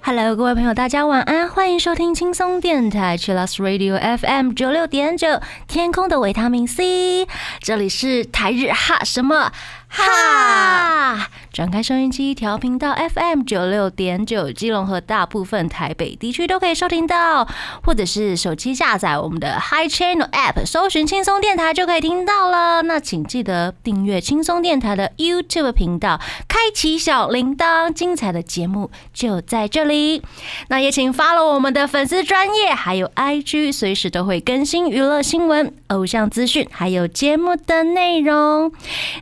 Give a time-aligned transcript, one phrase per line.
[0.00, 5.38] Hello，各位朋友，大家晚安，欢迎收听轻松电台 c h i l l s Radio FM 九六点九，
[5.68, 7.28] 天空的维他命 C，
[7.60, 9.52] 这里是台日哈什么？
[9.88, 17.46] 哈，转开收音机调频到 FM 九六点九，基隆和大部分台北地区都可以收听到，
[17.84, 22.82] 或者是手机下载我们的 Hi Channel App，搜寻轻松电台就可以听到了。
[22.82, 30.24] 那请记得订阅轻松电台的 YouTube 频道，开启小铃铛，精彩的节目就在这里。
[30.66, 38.72] 那也请 follow 我们的粉丝专业，还有 IG，随时都会更新娱乐新闻、偶像资讯，还有节目的内容。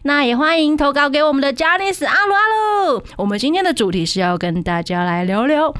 [0.04, 3.02] 那也欢迎投稿给我们的 j a n i c e 阿鲁阿鲁。
[3.16, 5.74] 我们今天的主题是要跟大家来聊聊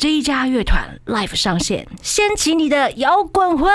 [0.00, 3.70] 这一家乐团 live 上线，掀起你的摇滚魂。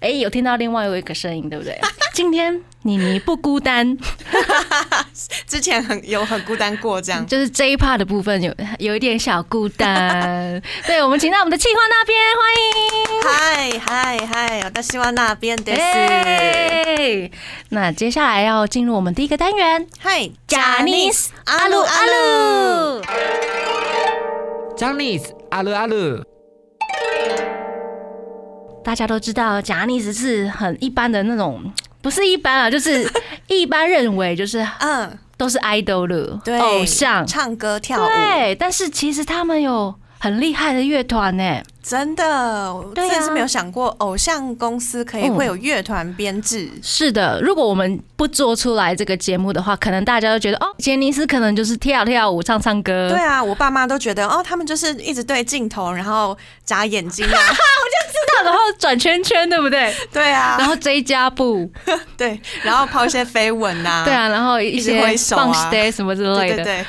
[0.00, 1.80] 哎，有听到另外有一个声音，对不对？
[2.12, 3.96] 今天妮妮不孤单，
[5.48, 10.62] 之前很有很孤单过，这样 就是这一 part 的部分有有一点小孤单。
[10.86, 12.64] 对，我们请到我们的气化那边，欢迎。
[13.24, 14.60] 嗨嗨嗨！
[14.66, 17.30] 我的希望那边的是哎，
[17.70, 23.02] 那接下来要进入我们第一个单元，嗨贾尼斯阿鲁阿鲁。
[24.76, 25.94] I c e 阿鲁阿鲁，
[28.82, 31.62] 大家都知道，贾尼斯是很一般的那种，
[32.02, 33.08] 不是一般啊，就是
[33.46, 41.60] 一般认为就是嗯，都是 idol 了对，偶像，唱歌跳舞，对，但是其实他们有很厉害的乐团呢。
[41.82, 46.66] 真的，真的是没有想过偶像公司可以嗯会有乐团编制。
[46.82, 53.10] 是的，如果我们不做出来这个节目的话，可能大家都觉得哦，杰尼斯可能就是跳跳舞、唱唱歌。
[53.10, 57.36] 对啊，我爸妈都觉得哦，他们就是一直对镜头，然后眨眼睛啊，
[58.44, 59.94] 然后转圈圈，对不对？
[60.10, 61.70] 对啊，然后追加步，
[62.16, 66.56] 对，然后抛一些飞吻呐， 对啊，然后一些挥手啊放 stay 什么之类的。
[66.56, 66.86] 对对对，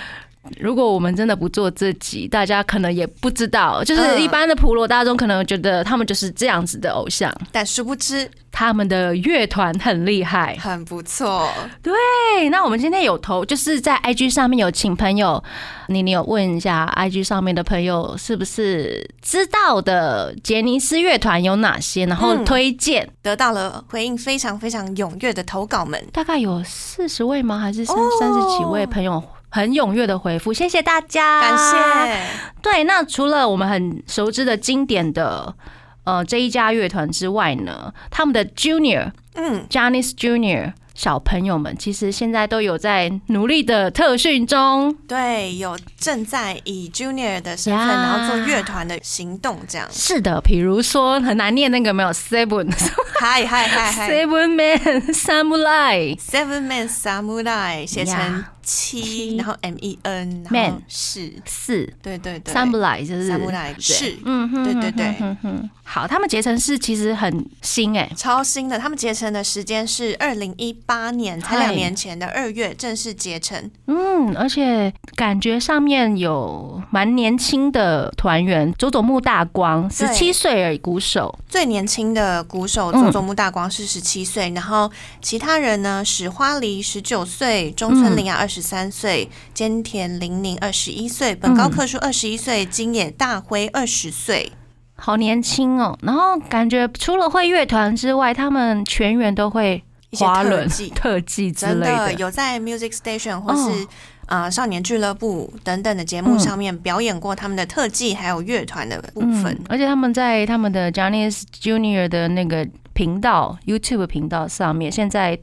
[0.59, 10.55] 如果我们真的不做自己，大家可能也不知道，就是嗯一般的普罗大众可能觉得他们就是这样子的偶像，但殊不知他们的乐团很厉害。
[10.59, 11.49] 很不错。
[11.81, 15.43] 对，那我们今天有投，就是在 IG 上面有请朋友，
[15.87, 23.09] 你你有问一下 IG 上面的朋友是不是知道的杰尼斯乐团有哪些，然后嗯推荐。
[23.21, 27.59] 得到了回应非常非常踊跃的投稿们，大概有四十位吗？
[27.59, 29.21] 还是三哦三十几位朋友
[29.55, 32.27] 很踊跃的回复，谢谢大家，感谢。
[32.61, 35.55] 对，那除了我们很熟知的经典的
[36.03, 44.93] 呃这一家乐团之外呢，他们的 Junior 嗯，，Janice Junior 小朋友们，其实现在都有在努力的特训中。
[45.07, 49.87] 对，有正在以 junior 的身份，呀然后做乐团的行动，这样。
[49.89, 52.69] 是的，比如说很难念那个没有 Seven
[53.19, 61.93] 嗨嗨嗨嗨 Seven Man Samurai，Seven Man Samurai 写成呀七，然后 M E N，然 Man 后是，四。
[62.01, 62.53] 对对对。
[62.53, 63.79] Samurai 就是 Samurai 对。
[63.79, 64.17] 是。
[64.25, 65.05] 嗯哼对对对。
[65.05, 68.79] 嗯哼哼好，他们结成是其实很新哎、超新的。
[68.79, 73.69] 他们结成的时间是二零一八年，才两年前的二月正式结成。
[73.85, 81.37] 嗯，而且感觉上面有蛮年轻的团员，佐佐木大光十七岁而已，鼓手。
[81.47, 83.03] 最年轻的鼓手嗯。
[83.03, 94.51] 佐佐木大光是十七岁，然后其他人呢，史花梨十九岁，中村玲雅二十三岁，菅田玲宁二十一岁，本高克树二十一岁，金野大辉二十岁。
[94.95, 102.13] 好年轻哦，然后感觉除了会乐团之外，他们全员都会一些滑轮、特技特技之类的。
[102.13, 103.87] 有在 Music Station 或是、哦
[104.27, 109.45] 呃少年俱乐部等等的节目嗯上面表演过他们的特技，还有乐团的部分。
[109.45, 115.37] 嗯，而且他们在他们的 Johnny's Junior 的那个频道 YouTube 频道上面，现在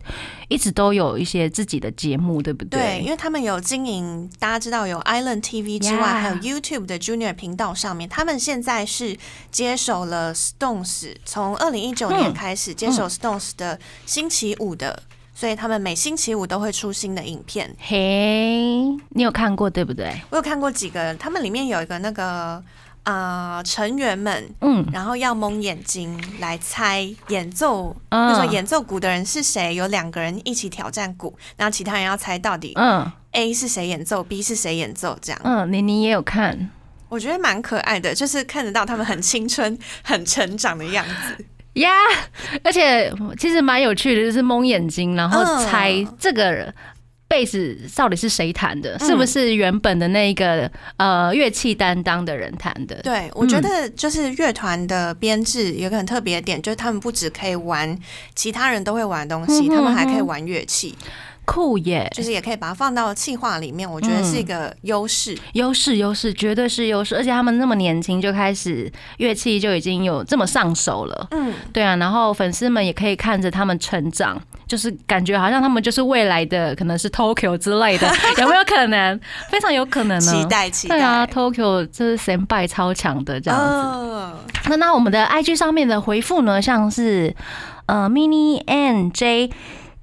[0.49, 3.11] 一直都有一些自己的节目，对不对，对因？
[3.11, 9.17] 为他们有经营，大家知道有 Island TV 之外还有 YouTube 的 Junior 频道上面，他们现在是
[9.51, 15.03] 接手了 Stones，从二零一九年嗯开始接手 Stones 的星期五的，
[15.35, 17.77] 所以他们每星期五都会出新的影片。
[17.79, 20.19] 嘿，你有看过对不对？
[20.31, 22.65] 我有看过几个，他们里面有一个那个
[23.05, 35.41] 啊、呃成员们，嗯，然后要蒙眼睛来猜演奏，嗯就说演奏鼓的人是谁，有两个人一起挑战鼓，然后其他人要猜到底嗯 A 是谁演奏，B 是谁演奏，这样。
[35.43, 36.71] 嗯，妮妮也有看。
[37.09, 41.45] 我觉得蛮可爱的，就是看得到他们很青春、很成长的样子。
[41.75, 41.91] 呀
[42.63, 46.73] 而且其实蛮有趣的，就是蒙眼睛，然后嗯猜这个人
[47.33, 48.99] 贝斯到底是谁弹的？
[48.99, 52.97] 是不是原本的那个呃乐器担当的人弹的？
[52.97, 57.99] 对，我觉得就是乐团的编制有个很特别的点，就是他们不只可以玩
[58.35, 60.95] 其他人都会玩的东西，他们还可以玩乐器，
[61.47, 62.07] 酷耶！
[62.15, 65.35] 就是也可以把它放到气化里面，我觉得是一个优势。
[65.55, 67.17] 优势，优势，绝对是优势。
[67.17, 71.97] 而且他们那么年轻就开始乐器就已经有这么上手了，嗯，对啊。
[71.97, 74.39] 然后粉丝们也可以看着他们成长，
[74.73, 78.11] 就是感觉好像他们就是未来的可能是 Tokyo 之类的，
[78.41, 79.21] 有没有可能？
[79.51, 80.33] 非常有可能呢。
[80.33, 80.97] 期待期待。
[80.97, 83.65] 对啊，Tokyo 这是神拜超强的这样子。
[83.67, 84.39] 哦
[84.71, 87.35] 那那我们的 IG 上面的回复呢，像是
[87.85, 89.51] 呃 mini n j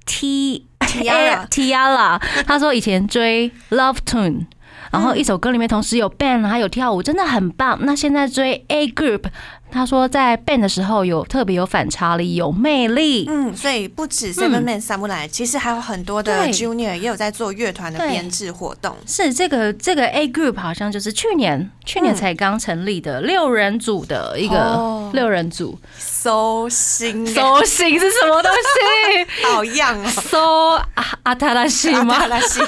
[0.06, 4.46] t Tiara Tiara，他说以前追 Love Tune。
[4.90, 7.78] 然后一首歌里面同时有 band 还有跳舞，真的很棒。
[7.82, 9.24] 那现在追 A Group，
[9.70, 13.26] 他说在 band 的时候有特别有反差力，有魅力。
[13.28, 18.96] 嗯，所以不止 Seven Man Samurai，、其实还有很多的 Junior 也有在做乐团的编制活动。
[19.06, 29.44] 是这个这个 A Group 好像就是去年去年才刚成立的六人组的一个哦六人组，搜新耶，搜型是什么东西？
[29.46, 30.06] 好样哦！
[30.08, 32.26] 搜阿阿塔拉西吗阿塔？
[32.26, 32.60] 拉西，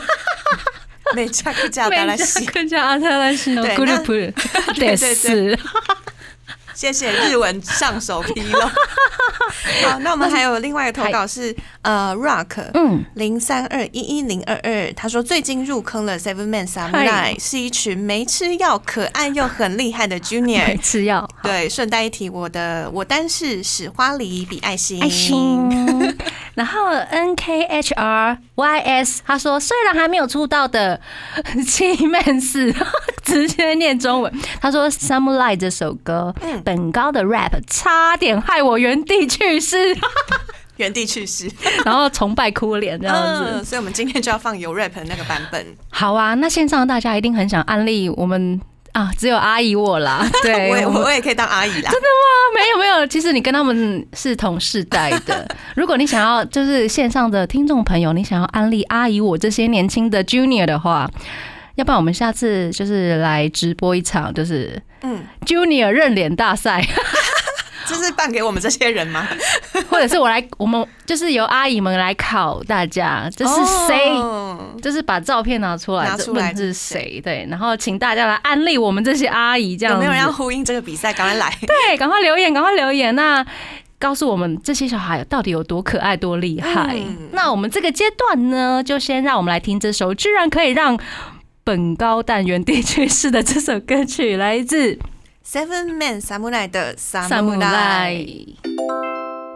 [1.15, 3.77] 没加不加达拉西，更加阿特拉西的对
[4.07, 4.33] 对
[4.75, 5.59] 对得是
[6.75, 8.61] 谢谢日文上手披露。
[9.85, 12.71] 好，那我们还有另外一个投稿是呃 Rock。
[12.73, 20.81] 嗯，零三二一一零二二，他说最近入坑了 Seven Man Samurai，是一群没吃药、可爱又很厉害的 Junior。
[20.81, 25.69] 吃药对，顺带一提，我的我单是使花梨比爱心，爱心。
[26.55, 31.01] 然后 N K H R Y S 他说，虽然还没有出道的
[31.67, 32.75] 七妹四
[33.25, 39.77] 直接念中文，他说《Samurai》这首歌，嗯本高的 rap 差点害我原地去世，
[40.77, 41.51] 原地去世
[41.85, 43.45] 然后崇拜哭脸这样子。
[43.49, 45.65] 嗯，所以我们今天就要放有 rap 的那个版本。
[45.91, 48.61] 好啊，那线上大家一定很想安利我们
[48.93, 51.91] 啊，只有阿姨我啦， 对， 我也我我也可以当阿姨啦。
[51.91, 55.49] 真的吗 没有没有，其实你跟他们是同世代的。
[55.75, 61.11] 如果你想要就是线上的听众朋友，你想要安利阿姨我这些年轻的 Junior 的话，
[61.77, 66.87] 要不然我们下次就是来直播一场，就是嗯，Junior 认脸大赛，
[67.93, 69.29] 这是办给我们这些人吗？
[69.89, 73.55] 或者是我来，我们就是由阿姨们来考大家，这是
[73.87, 74.11] 谁？
[74.13, 77.21] 哦就是把照片拿出来，拿出来是谁？
[77.23, 81.13] 对，然后请大家来安利我们这些阿姨，这样子有没有人要呼应这个比赛？
[81.13, 81.53] 赶快来！
[81.67, 83.15] 对，赶快留言，赶快留言。
[83.15, 83.45] 那
[83.99, 86.97] 告诉我们这些小孩到底有多可爱、多厉害。
[86.97, 90.99] 嗯那我们这个阶段呢，就先让我们来听这首居然可以让
[91.63, 94.99] 本高但原地去世的这首歌曲，来自
[95.45, 98.55] Seven Man Samurai 的 Samurai。。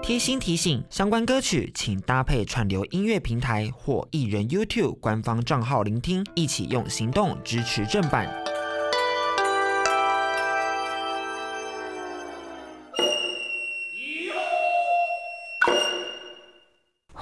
[0.03, 8.29] 贴心提醒：相关歌曲请搭配串流音乐平台或艺人 YouTube 官方账号聆听，一起用行动支持正版。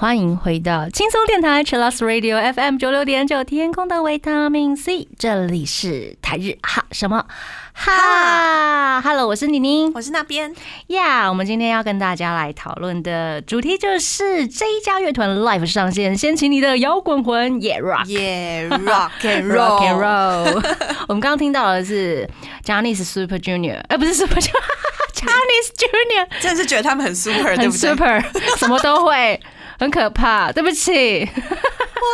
[0.05, 7.25] 欢迎回到轻松电台 c h i l l s Radio FM 九六点九，天空的维他命 C，这里是台日哈什么
[7.73, 9.91] 哈，Hello，我是妮妮。
[9.95, 10.55] 我是那边
[10.89, 18.05] 呀我们今天要跟大家来讨论的主题就是这一家乐团 live 上线，掀起你的摇滚魂，Yeah Rock。
[18.05, 20.77] ，Yeah Rock and Rock and Roll，roll，
[21.09, 22.29] 我们刚刚听到的是
[22.63, 28.23] Johnny's Super Junior，哎、不是 Super Junior，Johnny's Junior，真的是觉得他们很 super，对很不对？super，
[28.59, 29.41] 什么都会，
[29.85, 30.51] 很可怕。
[30.51, 32.07] 对不起哇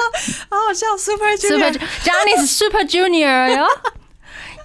[0.50, 1.80] 好好笑，Super，Super Junior。
[2.04, 3.66] Johnny's Super Junior 哟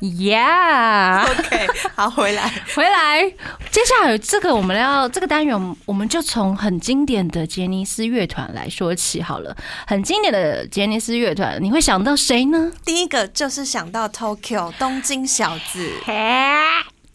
[0.01, 1.23] ，Yeah。
[1.23, 2.51] OK，好，回来。
[2.75, 3.23] 回来，
[3.71, 9.55] 接下来这个我们要这个单元，我们就从很经典的杰尼斯乐团来说起好了。
[9.87, 12.71] 很经典的杰尼斯乐团，你会想到谁呢？
[12.83, 16.13] 第一个就是想到 Tokyo 东京小子，嘿，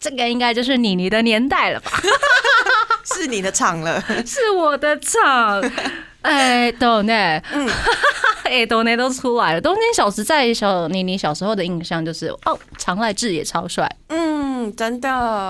[0.01, 1.91] 这个应该就是妮妮的年代了吧？
[3.05, 4.01] 是你的场了。
[4.25, 5.63] 是我的场。
[6.21, 7.13] 哎，懂呢，
[7.51, 7.69] 嗯，
[8.43, 9.61] 哎，懂呢都出来了。
[9.61, 15.09] 东京小时在小妮妮小时候的印象就是，哦，长濑智也超帅，嗯，真的，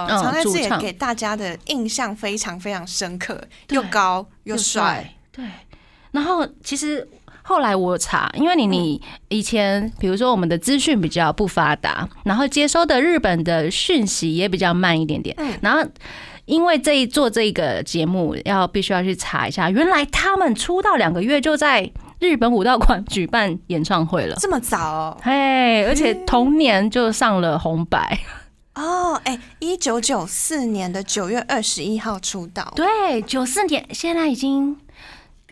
[0.09, 5.43] 常在主唱志也给大家的印象非常非常深刻，又高又帅。，对。
[6.11, 7.07] 然后其实
[7.51, 15.83] 后来我查，因为你你以前比如说我们的资讯比较不发达，然后接收的日本的讯息也比较慢一点点，嗯然后。
[16.45, 21.89] 因为这一做这个节目，要必须要去查一下，原来他们出道两个月就在
[22.19, 25.17] 日本武道馆举办演唱会了，这么早哦？
[25.21, 28.19] 嘿，而且同年就上了红白，
[28.75, 34.75] 哦，哎，一九九四年的九月二十一号出道，对，九四年，现在已经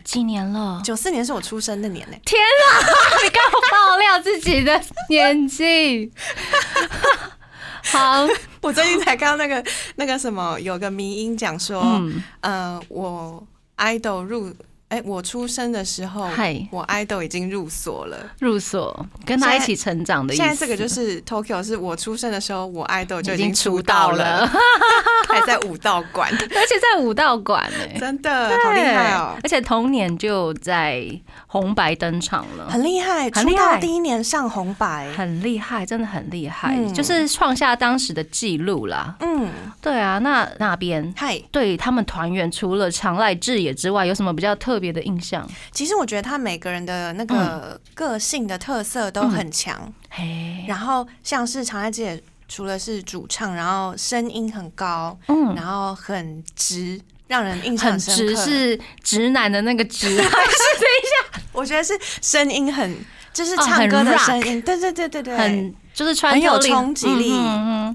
[0.04, 0.80] 几年了？
[0.84, 2.64] 九四年是我出生的年呢、天啊！
[3.22, 6.10] 你刚好爆料自己的年纪？
[7.92, 8.26] 好，
[8.60, 9.64] 我最近才看到那个
[9.96, 13.44] 那个什么，有个迷音讲说，嗯，呃，我
[13.78, 14.54] idol 入，
[14.90, 18.16] 哎、我出生的时候嗨，我 idol 已经入所了。
[18.40, 20.42] 入所跟他一起成长的意思。
[20.42, 24.52] 现在这个就是 Tokyo，是我出生的时候，我 idol 就已经出出道道了，了，
[25.30, 31.08] 还在武道馆， 而且在武道馆哎、真的好厉害哦，而且同年就在
[31.46, 32.68] 红白登场了。
[32.68, 33.62] 很厉害，很厉害。
[33.64, 36.92] 出道第一年上红白，很厉害，真的很厉害，嗯。
[36.92, 39.14] 就是创下当时的记录啦。
[39.20, 39.48] 嗯，
[39.80, 45.48] 对啊，那那边嗨，对他们团员除了长濑智也之外，有什么比较特别的印象？
[45.70, 58.34] 其实我觉得他每个人的那个个性的特色都很强，嘿，然后像是长濑姐除了是主唱，然后声音很高，嗯，然后很直，让人印象很深刻。
[58.34, 62.96] 直是直男的那个直，还 是 我觉得是声音很，
[63.32, 67.32] 就是唱歌的声音，对对对对对，很就是穿很有冲击力。
[67.32, 67.94] 嗯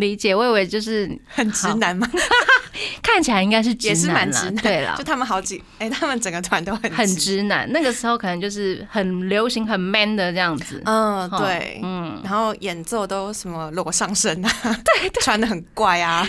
[0.00, 2.08] 理解，我以为就是 很直男嘛，
[3.02, 4.56] 看起来应该是直也是蛮直男。
[4.56, 7.42] 对了就，他们好几，哎、他们整个团都很很直。
[7.44, 7.70] 男。
[7.72, 10.80] 那个时候可能就是很流行、很 man 的这样子。
[10.84, 16.26] 嗯，哦对，嗯，然后演奏都什么裸上身啊， 对，穿的很怪啊。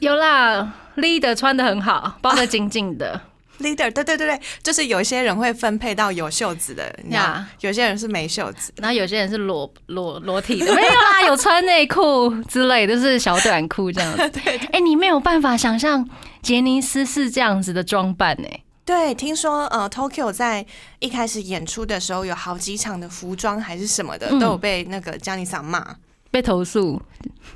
[0.00, 3.20] 有啦，leader 穿的很好，包的紧紧的。
[3.60, 8.72] Leader，对对对对，就是有一些人会分配到有袖子的，你知道呀有些人是没袖子。
[8.76, 14.30] 然后有些人是裸裸裸体的，没有啦，有穿内裤之类的，就是小短裤这样子。
[14.30, 16.08] 对哎、你没有办法想象
[16.42, 20.64] 杰尼斯是这样子的装扮哎、对，听说呃，Tokyo 在
[21.00, 25.96] 一开始演出的时候，有好几场的服装还是什么的，嗯都有被那个江妮桑骂，
[26.30, 27.00] 被投诉。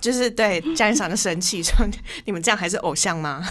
[0.00, 1.86] 就是对江妮桑的生气说
[2.26, 3.42] ：“你们这样还是偶像吗？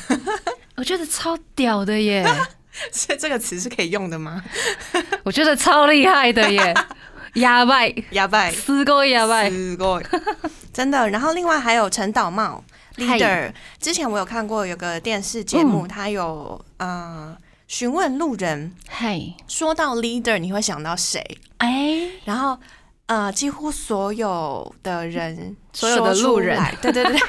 [0.77, 2.25] 我觉得超屌的耶，
[2.93, 4.43] 是这个词是可以用的吗
[5.25, 6.75] 我觉得超厉害的耶，
[7.35, 10.07] 哑巴，？”哑巴，四个哑巴，すごい
[10.73, 11.09] 真的。
[11.11, 12.63] 然后另外还有陈导茂
[12.99, 17.37] 嗨 leader，之前我有看过有个电视节目，他有呃
[17.67, 21.39] 询问路人，嘿，说到 leader 你会想到谁？
[21.59, 22.59] 哎，然后
[23.07, 27.21] 呃，几乎所有的人，所有的路人，对对对对，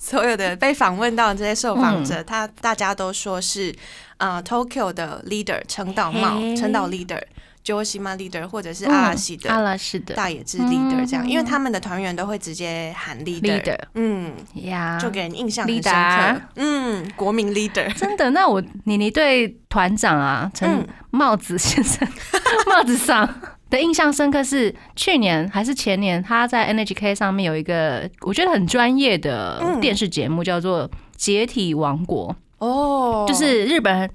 [0.00, 2.04] 所有的被访问到的这些受访嗯。
[2.04, 3.72] 者，他大家都说是
[4.16, 7.22] 呃 Tokyo 的 leader 陈岛茂嘿，陈岛 leader。
[7.62, 10.14] 九西嘛 leader，或者是阿拉西阿拉西的。
[10.14, 18.30] 大野智 leader 这样，嗯因为他们的团员都会直接喊 leader，leader 嗯，呀，就给人印象很深 leader 刻，嗯，国民 leader，真的。
[18.30, 20.88] 那我妮妮对团长啊，陈嗯。
[21.10, 22.08] 帽子先生、
[22.66, 23.28] 帽子上
[23.70, 29.80] 的印象深刻是去年还是前年，他在 NHK 上面有一个我觉得很专业的嗯。
[29.80, 32.34] 电视节目，叫做《解体王国》，
[32.66, 34.10] 哦，就是日本人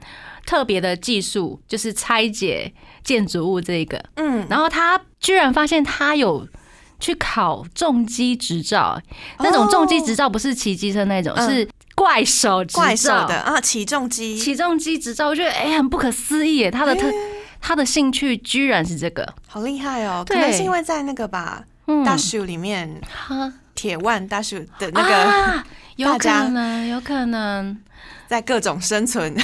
[0.46, 2.72] 特别的技术，就是拆解
[3.04, 4.04] 建筑物这个。
[4.18, 6.48] 嗯，然后他居然发现他有
[7.00, 9.02] 去考重机执照，
[9.40, 11.50] 那种重机执照不是骑机车那种，嗯。
[11.50, 12.82] 是怪手执照。
[12.82, 16.70] 怪兽的啊，起重机，起重机执照，我觉得哎、很不可思议耶！
[16.70, 17.10] 他的特、
[17.66, 23.52] 他的兴趣居然是这个，好厉害哦，可能是因为在那个吧，嗯，大树里面，哈。
[23.74, 25.66] 铁腕大树的那个，啊、
[25.98, 27.78] 有可能，有可能。
[28.26, 29.36] 在各种生存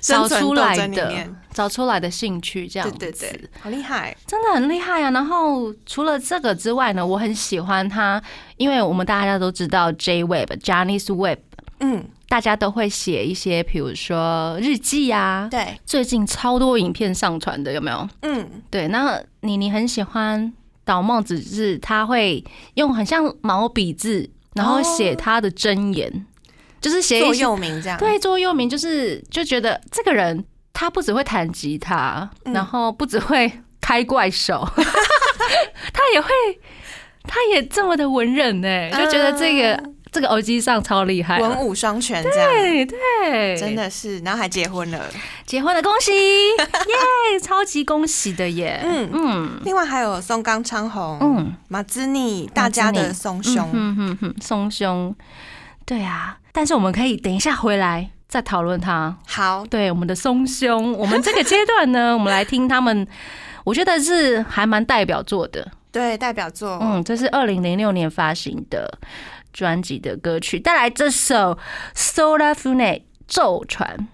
[0.00, 2.98] 找 生存斗出来的争里面，找出来的兴趣，这样子。
[2.98, 5.10] 对对对，好厉害，真的很厉害啊！
[5.12, 8.20] 然后除了这个之外呢，我很喜欢他，
[8.56, 11.38] 因为我们大家都知道 J Web、Johnny's Web，
[11.78, 15.48] 嗯，大家都会写一些，比如说日记啊。
[15.50, 18.08] 对，最近超多影片上传的，有没有？
[18.22, 20.52] 嗯，对，那你你很喜欢
[20.84, 22.44] 倒帽子，是他会
[22.74, 26.24] 用很像毛笔字，然后写他的箴言，
[26.80, 32.52] 就是写座右铭这样，对座右铭，就是就觉得这个人他不只会弹吉他，嗯。
[32.52, 34.64] 然后不只会开怪手，
[35.92, 36.30] 他也会，
[37.24, 45.04] 他也这么的文人呢，就觉得这个、嗯这个耳机上超厉害，文武双全这样，对对，真的是，然后还结婚了，
[45.46, 46.10] 结婚了，恭喜！
[46.58, 49.08] 耶，超级恭喜的耶，嗯。
[49.12, 49.60] 嗯。
[49.64, 51.54] 另外还有松冈昌宏，嗯。
[51.68, 55.14] 马兹尼，大家的松兄，嗯哼哼，松胸，
[55.84, 56.38] 对啊。
[56.52, 59.16] 但是我们可以等一下回来再讨论它。
[59.28, 63.06] 好，对我们的松胸， 我们这个阶段呢，我们来听他们，
[63.62, 65.70] 我觉得是还蛮代表作的。
[65.92, 68.98] 对，代表作，嗯，这是二零零六年发行的
[69.52, 71.34] 专辑的歌曲，带来这首
[71.94, 72.76] 《Solar Fune》
[73.26, 74.08] 咒传。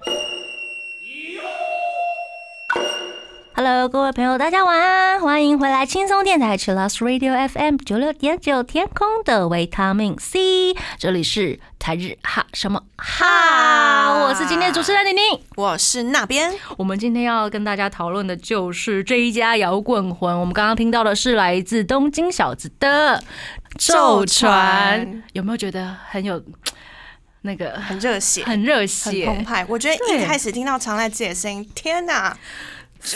[3.55, 15.41] Hello，各位朋友，大家晚安，欢迎回来轻松电台 c h i l l o s Radio FM 九六点九天空的维他命 C，这里是台日哈什么哈，我是今天的主持人宁宁。
[15.57, 20.39] 我是那边，我们今天要跟大家讨论的就是这一家摇滚魂。
[20.39, 23.19] 我们刚刚听到的是来自东京小子的
[23.79, 26.43] 《咒传》，有没有觉得很有
[27.43, 29.27] 那个很热血，很热很血？
[29.27, 29.65] 澎湃。
[29.69, 32.37] 我觉得一开始听到常濑自己的声音，天哪！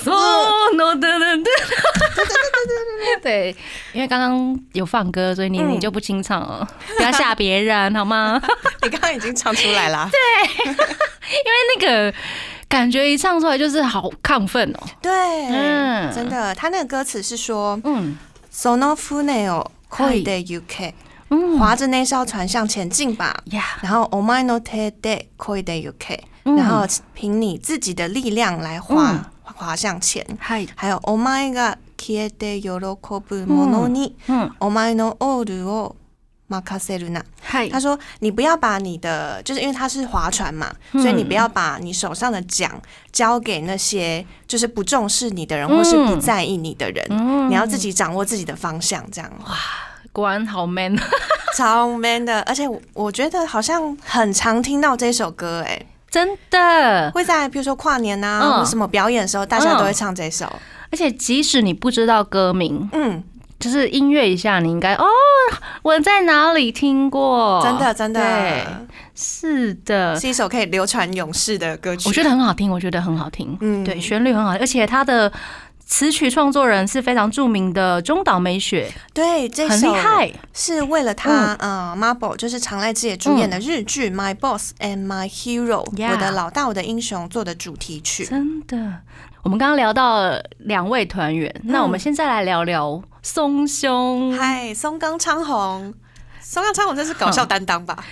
[0.06, 1.52] 哦，no，对对对对
[3.22, 3.56] 对，
[3.92, 8.40] 因为刚刚有放歌，所以你嗯你就不清唱了，不要吓别人好吗？
[8.82, 10.08] 你刚刚已经唱出来啦。
[11.74, 12.14] 那个
[12.68, 14.80] 感觉一唱出来就是好亢奋哦。
[15.02, 15.10] 对，
[15.50, 18.16] 嗯真的，他那个歌词是说嗯
[18.54, 19.48] “sono fune
[19.90, 20.94] こいでゆけ。
[21.58, 23.42] 划着那艘船向前进吧。
[24.10, 26.24] お前の手でこいでゆけ。
[27.14, 30.24] 凭你自己的力量来划划向前。
[30.38, 34.16] 还有お前が消えて喜ぶもに、
[34.58, 35.96] お前のオールを
[36.50, 37.22] makaseru na”。
[37.42, 42.70] 嗨，他说：“你不要把你的，就是因为他是划船嘛，嗯所以你不要把你手上的桨
[43.12, 47.06] 交给那些就是不重视你的人，或是不在意你的人。
[47.10, 49.54] 嗯你要自己掌握自己的方向，这样哇
[50.12, 50.96] 果然好 man，
[51.56, 52.40] 超 man 的。
[52.42, 57.10] 而且我我觉得好像很常听到这首歌、哎，真的。
[57.12, 60.52] 会在比如说跨年啊，嗯或什么表演的时候，大家都会唱这首。
[60.92, 63.22] 而且即使你不知道歌名，嗯，
[63.60, 65.04] 就是音乐一下，你应该哦，
[65.82, 67.60] 我在哪里听过？
[67.62, 72.08] 真的真对的是的，是一首可以流传永世的歌曲。
[72.08, 73.56] 我觉得很好听，我觉得很好听。
[73.60, 75.30] 嗯对，旋律很好，而且它的
[75.84, 80.32] 词曲创作人是非常著名的中岛美雪，对这很厉害。
[80.54, 88.24] 是为了他，呃，Marble 就是长濑智也主演的日剧《My Boss and My Hero》我的老大，我的英雄做的主题曲。
[88.24, 88.76] 真的，
[89.42, 94.36] 我们刚刚聊到了两位团员，那我们现在来聊聊松兄。
[94.36, 95.92] 嗨，松冈昌宏，
[96.40, 98.04] 松冈昌宏真是搞笑担当吧？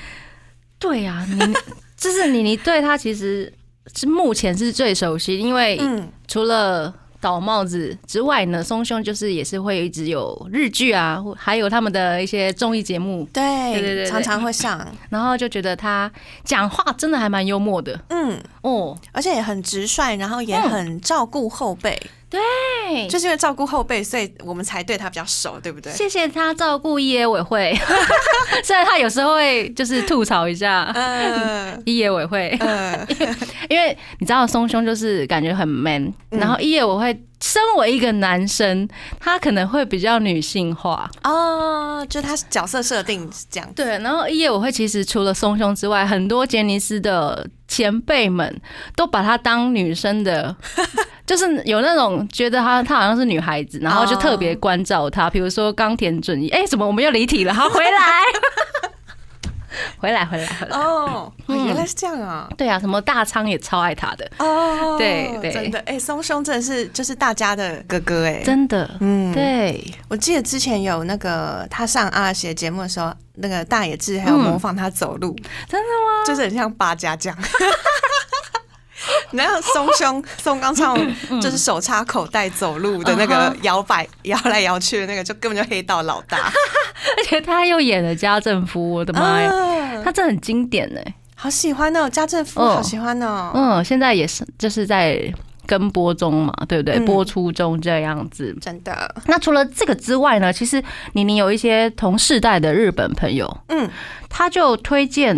[0.79, 1.39] 对呀、你
[1.97, 3.53] 就是你，你对他其实
[3.95, 16.09] 是目前是最熟悉，因为嗯，除了倒帽子之外呢，松兄就是也是会一直有日剧啊，或还有他们的一些综艺节目，对对对对常常会上，然后就觉得他
[16.45, 18.97] 讲话真的还蛮幽默的嗯，哦。
[19.11, 22.01] 而且也很直率，然后也嗯很照顾后辈。
[22.31, 25.93] 对，就是因为照顾后辈，所以我们才对他比较熟，对不对？
[25.93, 27.75] 谢谢他照顾野委会，
[28.63, 33.07] 虽然他有时候会就是吐槽一下嗯野委会，嗯，
[33.71, 36.39] 因为你知道松兄就是感觉很 man，嗯。
[36.39, 38.89] 然后野委会身为一个男生，
[39.21, 41.11] 他可能会比较女性化。
[41.25, 43.73] 哦，就他角色设定是这样。
[43.75, 48.61] 对，然后夜我会其实除了松胸之外，很多杰尼斯的前辈们
[48.97, 50.55] 都把她当女生的。
[51.29, 57.53] 就是有那种觉得她她好像是女孩子，然后就特别关照她，比如说冈田准一，哎、怎么我们又离题了？
[57.53, 58.23] 好，回来，
[59.99, 60.77] 回来，回来，回来。
[60.77, 61.67] 哦，嗯。
[61.67, 62.49] 原来是这样啊！
[62.57, 65.53] 对啊，什么大仓也超爱他的，哦，对对。
[65.53, 75.37] 真的，哎、松兄真的是就是大家的哥哥哎，真的，嗯，对，我记得之前有那个他上阿拉西的节目的时候，那个大野智还有模仿他走路，
[75.69, 76.25] 真的吗？
[76.27, 77.37] 就是很像八家将。
[79.33, 80.97] 然后松胸松刚唱
[81.41, 86.39] 就是手插口袋走路的那个摇摆摇来摇去的那个，就根本就黑道老大。
[87.17, 91.01] 而且他又演了家政夫，我的妈呀，啊他真的很经典呢。
[91.35, 93.53] 好喜欢哦，家政夫嗯好喜欢哦。
[93.55, 95.33] 嗯，现在也是就是在
[95.67, 96.97] 跟播中嘛，对不对？
[96.99, 98.57] 嗯播出中这样子。
[98.61, 103.89] 真的，那除了这个之外呢，其实妮妮有一些同世代的日本朋友，嗯，
[104.29, 105.37] 他就推荐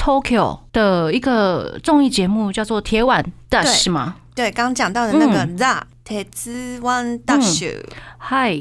[0.00, 4.16] Tokyo 的一个综艺节目，叫做《铁腕 Dash》吗。
[4.34, 7.78] 对，刚刚讲到的那个铁之湾大学，
[8.16, 8.56] 嗨，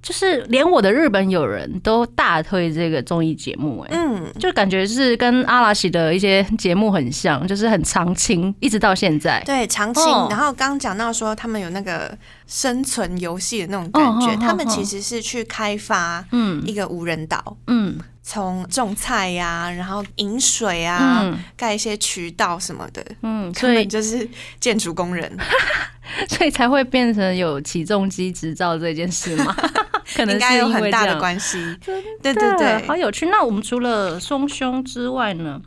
[0.00, 9.42] 就是连我的日本友人都大推这个综艺节目、哎、嗯，就感觉是跟阿拉西的一些节目很像，就是很长青，一直到现在。
[9.44, 10.02] 对，长青。
[10.04, 10.28] 哦。
[10.30, 14.38] 然后刚刚讲到说他们有那个生存游戏的那种感觉，哦哦哦。
[14.40, 16.62] 他们其实是去开发嗯。
[16.64, 21.38] 一个无人岛，嗯从种菜呀、然后饮水啊，嗯。
[21.56, 25.30] 盖一些渠道什么的，嗯，所以们就是建筑工人，
[26.28, 29.54] 所以才会变成有起重机执照这件事嘛？
[30.16, 31.58] 可能应该有很大的关系。
[31.84, 33.26] 对对对，好，有趣。
[33.26, 35.60] 那我们除了松兄之外呢？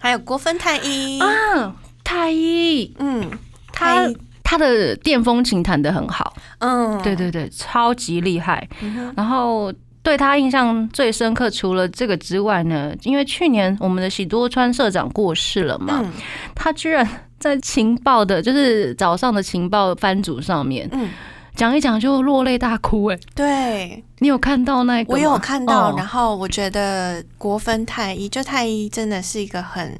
[0.00, 3.28] 还有国分太一，啊，太一，嗯，
[3.72, 4.08] 他
[4.44, 8.68] 他的电风琴弹得很好，嗯，对对对，超级厉害。
[8.80, 16.12] 嗯，然后对他印象最深刻，除了这个之外呢，因为去年我们的喜多川社长过世了嘛，嗯。
[16.54, 17.06] 他居然
[17.38, 21.10] 在情报的，就是早上的情报番组上面嗯，
[21.54, 24.02] 讲一讲就落泪大哭、哎，对。
[24.20, 25.14] 你有看到那个吗？
[25.14, 25.94] 我有看到，哦。
[25.96, 29.98] 然后我觉得国分太一，就太一真的是一个很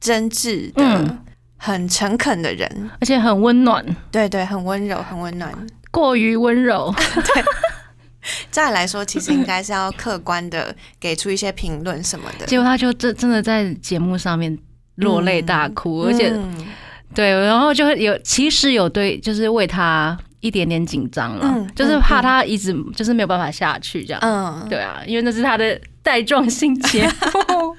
[0.00, 1.18] 真挚的、嗯。
[1.62, 5.52] 很诚恳的人，而且很温暖，对对，很温柔，很温暖。
[5.90, 6.90] 过于温柔。
[8.50, 14.56] 再来说，其实应该是要客观的给出一些评论什么的，结果他就真真的在节目上面
[14.96, 16.66] 落泪大哭，而且嗯
[17.14, 24.20] 对，然后就会有其实有对，就是为他一点点紧张了，嗯就是怕他一直就是没有办法下去这样。
[24.22, 27.76] 嗯，对啊，因为那是他的带状性节目。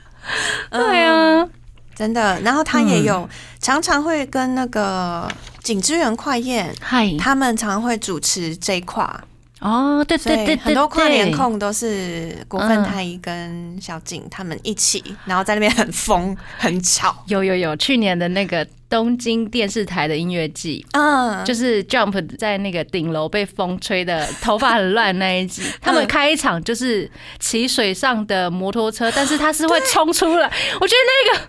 [0.70, 1.48] 嗯 对啊，
[1.96, 2.40] 真的。
[2.42, 5.28] 然后他也嗯有、常常会跟那个
[5.64, 9.24] 景之源快宴，嗨，他们常常会主持这一跨，
[9.62, 31.48] 哦，对对对，很多跨年控都是国分太一跟小景他们一起，然后在那边很疯很吵，有有有，去年的那个东京电视台的音乐季，嗯，就是 Jump 在那个顶楼被风吹的头发很乱那一集， 他们开一场就是骑水上的摩托车，但是他是会冲出来，我觉得那个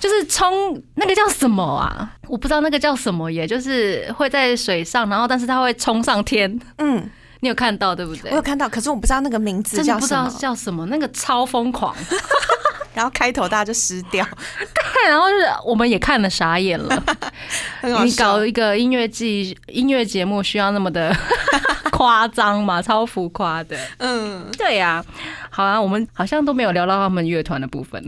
[0.00, 2.10] 就是冲那个叫什么啊？
[2.26, 7.08] 我不知道那个叫什么耶，就是会在水上，然后但是它会冲上天，嗯，
[7.40, 8.42] 你有看到对不对我有？
[8.42, 11.94] 看到，可是我不知道那个名字真的不知道叫什么，那个超疯狂，
[12.94, 14.24] 然后开头大家就失掉，
[14.74, 17.02] 看，然后就是我们也看了傻眼了。
[18.04, 21.16] 你搞一个音乐季音乐节目需要那么的
[21.92, 22.82] 夸张吗？
[22.82, 23.76] 超浮夸的。
[23.98, 25.02] 嗯，对呀、
[25.48, 28.04] 好啊，我们好像都没有聊到他们乐团的部分。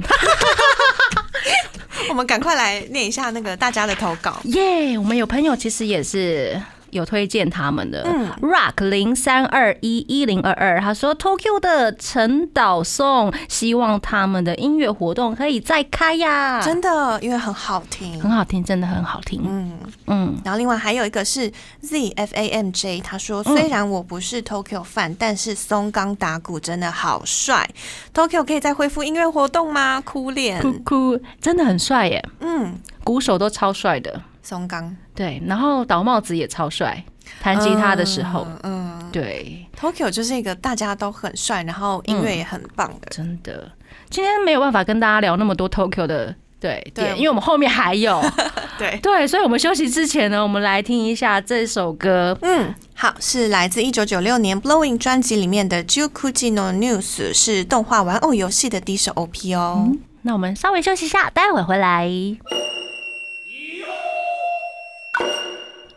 [2.11, 4.39] 我们赶快来念一下那个大家的投稿。
[4.45, 6.61] 耶我们有朋友其实也是
[6.93, 8.03] 有推荐他们的。
[8.07, 18.31] 嗯 Rock 零三二一一零二二，他说 Tokyo 的陈岛颂希望他们的音乐活动可以再开呀，真的，因为很好听很。
[18.31, 19.43] 好听，真的很好听。
[19.45, 21.51] 嗯，嗯，然后另外还有一个是
[21.81, 27.69] Z F A M J，他说嗯虽然我不是 Tokyo fan，但是松冈打鼓真的好帅。
[28.15, 30.01] Tokyo 可以再恢复音乐活动吗？
[30.01, 34.21] 哭脸哭，哭，真的很帅耶，嗯，鼓手都超帅的。
[34.43, 37.03] 松冈对，然后倒帽子也超帅，
[37.41, 43.09] 弹吉他的时候，嗯，嗯对，，Tokyo 就是一个大家都很帅，然后音乐也很棒的。
[43.11, 43.71] 真的，
[44.11, 48.21] 今天没有办法跟大家聊那么多 Tokyo 的对对点，因为我们后面还有
[48.79, 52.37] 对，对，所以我们休息之前呢，我们来听一下这首歌。
[52.43, 59.85] 嗯，好，是来自一九九六年 Blowing 专辑里面的 Jukuji no News，是动画玩偶游戏的第一首 OP 哦。
[59.87, 62.09] 嗯那我们稍微休息一下，待会回来。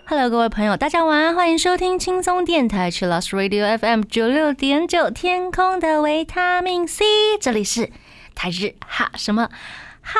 [0.07, 7.03] Hello，各位朋友，大家晚安，欢迎收听轻松电台去 Lost Radio FM 九六点九，天空的维他命 C，
[7.41, 7.89] 这里是
[8.35, 9.49] 台日哈什么
[10.07, 10.19] 哈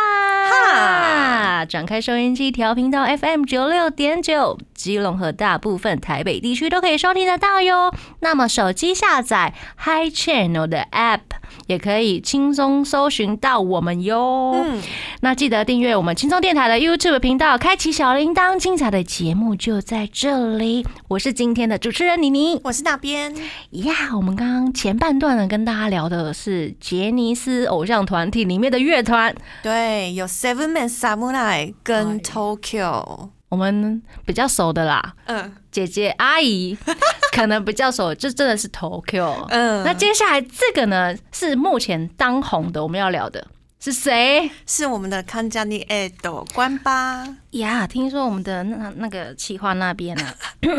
[0.50, 7.94] 哈，展开收音机调频到 FM 九六点九，基隆和大部分台北地区都可以收听得到哟。
[8.22, 11.20] 那么手机下载 Hi Channel 的 App，
[11.68, 14.56] 也可以轻松搜寻到我们哟。
[14.66, 14.82] 嗯，
[15.22, 20.84] 那记得订阅我们轻松电台的 YouTube 频道，开启小铃铛，精彩的节目就在这里。
[21.10, 23.34] 我是今天的主持人妮妮我是那边。
[23.70, 23.94] 呀。
[24.16, 29.36] 我们刚刚前半段呢，跟大家聊的是杰尼斯偶像团体里面的乐团，
[29.76, 33.28] 对，有 Seven Man Samurai 跟 Tokyo。
[33.50, 36.78] 我们比较熟的啦，嗯姐姐阿姨
[37.36, 39.46] 可能比较熟，就真的是 Tokyo。
[39.50, 43.46] 嗯，那接下来这个呢，是目前当红的，我们要聊的
[43.82, 47.28] 是谁是我们的康佳妮 Edo 关八。
[47.52, 47.86] 呀？
[47.86, 50.34] 听说我们的那那个企划那边啊，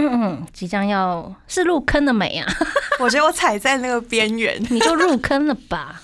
[0.55, 2.51] 即将要是入坑了没啊？
[2.99, 6.01] 我觉得我踩在那个边缘，你就入坑了吧？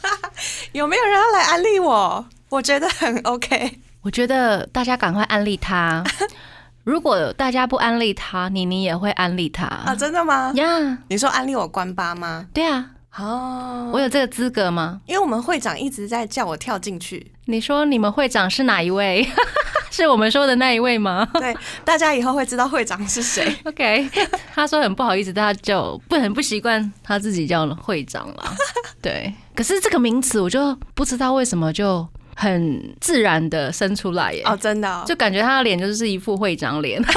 [0.72, 2.26] 有没有人要来安利我？
[2.52, 3.78] 我觉得很 OK。
[4.02, 6.04] 我觉得大家赶快安利他。
[6.84, 10.52] 如果大家不安利他，妮妮也会安利他啊，真的吗？
[10.56, 10.98] 呀。
[11.08, 12.46] 你说安利我关八吗？
[12.52, 15.00] 对啊，哦，我有这个资格吗？
[15.06, 19.26] 因为我们会长一直在叫我跳进去，你说你们会长是哪一位？
[19.92, 23.54] 是我们说的那一位吗对，大家以后会知道会长是谁。
[23.64, 24.08] ？OK，
[24.54, 28.54] 他说很不好意思，他就不很不习惯他自己叫会长了。
[29.00, 37.02] 对，可是这个名词我就不知道为什么就很自然的生出来耶，哦，真的、哦，就感觉他的脸就是一副会长脸。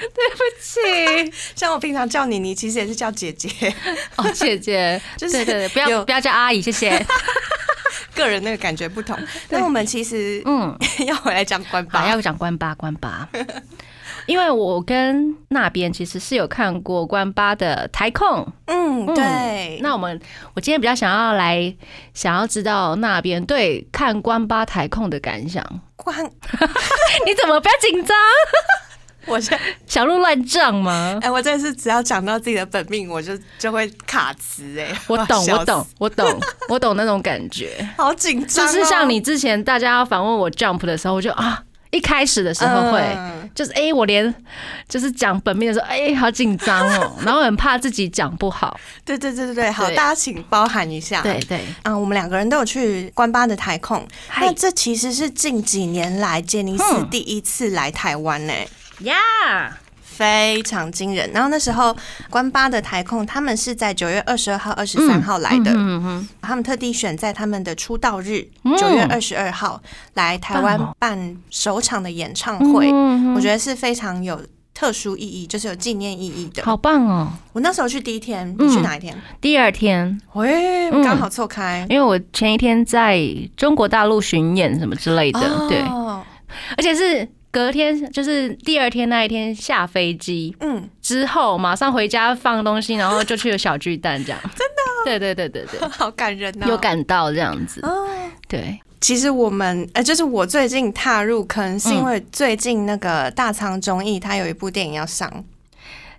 [0.00, 3.48] 对不起，像我平常叫你，你，其实也是叫姐姐，
[4.16, 7.04] 哦，姐姐， 就是对对对，不要不要叫阿姨，谢谢。
[8.14, 9.16] 个人那个感觉不同。
[9.48, 13.28] 那我们其实嗯，要回来讲关好，八，要讲关八关八。
[14.26, 19.79] 因为我跟那边其实是有看过关八的台控，嗯，嗯对。
[19.90, 20.20] 那我们
[20.54, 21.74] 我今天比较想要来
[22.14, 25.64] 想要知道那边对看关八台控的感想。
[25.96, 26.14] 关，
[27.26, 28.16] 你怎么不要紧张？
[29.26, 31.18] 我这小鹿乱撞吗？
[31.22, 34.96] 哎，我这次只要讲到自己的本命，我就就会卡词哎。
[35.08, 37.84] 我懂，我懂，，我懂，我懂那种感觉。
[37.98, 38.72] 好紧张哦。
[38.72, 43.00] 就是像你之前大家要访问我 Jump 的时候，我就啊，一开始的时候会。
[43.00, 44.32] 嗯就是哎、我连
[44.88, 48.78] 就是讲本命的时候，哎、好紧张哦， 然后很怕自己讲不好。
[49.04, 51.20] 对对对对对，好，大家请包涵一下。
[51.20, 58.52] 对对，嗯、我们两个人都有去关巴的台控，嗨那这其实是近几年来杰尼斯嗯第一次来台湾呢、
[59.00, 59.16] 呀，
[60.20, 61.30] 非常惊人。
[61.32, 61.96] 然后那时候
[62.28, 69.80] 关八的台控，他们是在九月二十二号、二十三号来的，嗯嗯他们特地选在他们的出道日嗯九月二十二号
[70.12, 74.38] 来台湾办首场的演唱嗯会，嗯我觉得是非常有。
[74.72, 76.62] 特殊意义就是有纪念意义的。
[76.62, 77.28] 好棒哦！
[77.52, 79.14] 我那时候去第一天，嗯你去哪一天？
[79.38, 81.86] 第二天，喂，嗯刚好错开。
[81.90, 83.20] 因为我前一天在
[83.58, 86.24] 中国大陆巡演什么之类的，对，哦，
[86.78, 94.40] 而且是隔天，就是第二天那一天下飞机嗯，之后，马上回家放东西，然后就去了小巨蛋，这样。
[94.56, 95.04] 真的？
[95.04, 96.66] 对对对对对， 好感人哦。
[96.68, 97.80] 有感到这样子。
[97.82, 98.06] 哦。
[98.48, 105.28] 对，其实我们呃，就是我最近踏入坑，是嗯因为最近那个大仓综艺，它有一部电影要上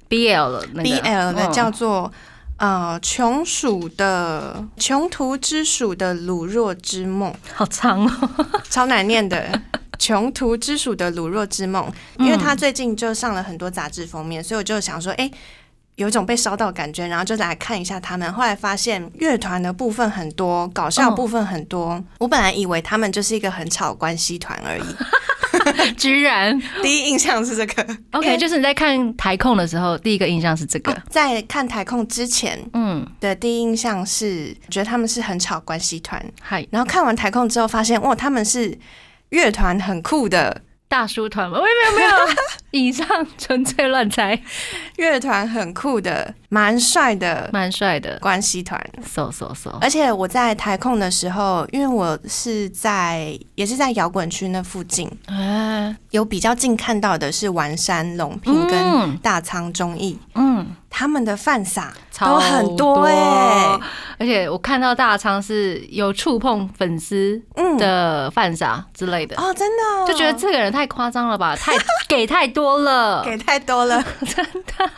[0.09, 2.11] BL 的那个 BL 的，嗯叫做。
[2.57, 8.29] 呃，穷鼠的穷途之鼠的鲁若之梦，好长哦。
[8.69, 9.59] 超难念的。
[10.01, 11.87] 穷途之鼠的鲁若之梦，
[12.17, 15.29] 因为他最近就上了很多杂志封面，所以我就想说，哎、
[15.93, 18.33] 有一种被烧到感觉，然后就来看一下他们。
[18.33, 22.03] 后来发现乐团的部分很多，搞笑部分很多。
[22.17, 27.85] 我本来以为他们就是一个很吵的关系团而已， 居然第一印象是这个。
[28.13, 30.91] OK，就是你在看台控的时候，第一个印象是这个。
[30.91, 36.19] 啊在看台控之前嗯，的第一印象是，觉得他们是很吵关系团。
[36.41, 38.75] 嗨，然后看完台控之后，发现哇，他们是
[39.31, 40.61] 乐团很酷的。
[40.87, 41.57] 大叔团吗？
[41.57, 42.37] 没有没有没有，
[42.71, 44.37] 以上纯粹乱猜，
[44.97, 48.19] 乐团很酷的，蛮帅的蛮帅的。
[48.19, 48.77] 关系团。
[49.01, 59.17] 嗖嗖嗖，而且我在台控的时候，因为我是在也是在摇滚区那附近，啊，有比较近看到的是丸山隆平跟嗯。
[59.23, 63.79] 大仓忠义，嗯，他们的饭撒超都很多哎、
[64.19, 71.73] 而且我看到大仓是有触碰粉丝嗯，的犯傻之类的，哦，真的哦、就觉得这个人太夸张了吧，太
[72.07, 74.89] 给太多了， 给太多了， 真的，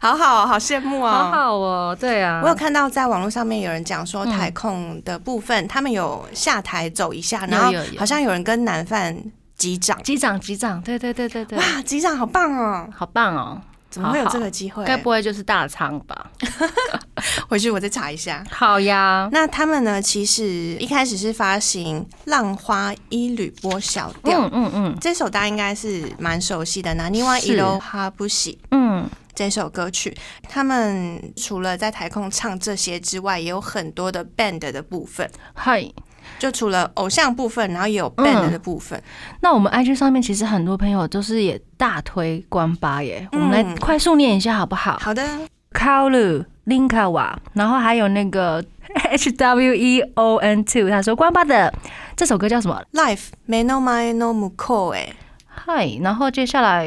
[0.00, 1.30] 好好好羡慕好啊！
[1.32, 4.30] 好哦，对啊，我有看到在网络上面有人讲说嗯。
[4.32, 9.16] 台控的部分，他们有下台走一下，然后好像有人跟男犯
[9.56, 12.88] 击掌，机长机长，对对对对对，哇，击掌好棒哦！
[12.96, 13.60] 好棒哦，
[13.92, 14.82] 怎么会有这个机会？
[14.84, 16.30] 该不会就是大仓吧？
[17.46, 18.42] 回去我再查一下。
[18.50, 20.00] 好呀，那他们呢？
[20.00, 20.44] 其实
[20.80, 30.16] 一开始是发行《浪花一缕波小调》嗯嗯嗯这首，大家应该是蛮熟悉的，《拿尼瓦伊是罗哈布喜》嗯，这首歌曲。
[30.48, 35.30] 他们除了在台控唱这些之外，也有很多的 band 的部分。
[35.54, 35.86] 嗨。
[36.38, 39.00] 就除了偶像部分，然后也有 band 的部分。
[39.40, 45.22] 那我们 IG 上面其实很多朋友都是也大推关八耶，我嗯们来快速念一下好不好好的
[45.72, 48.64] ，？Kaolu Linkawa，然后还有那个
[49.10, 51.72] H W E O N Two，他说关八的
[52.16, 55.08] 这首歌叫什么？Life may no my no muko 哎，
[55.46, 56.86] 嗨，然后接下来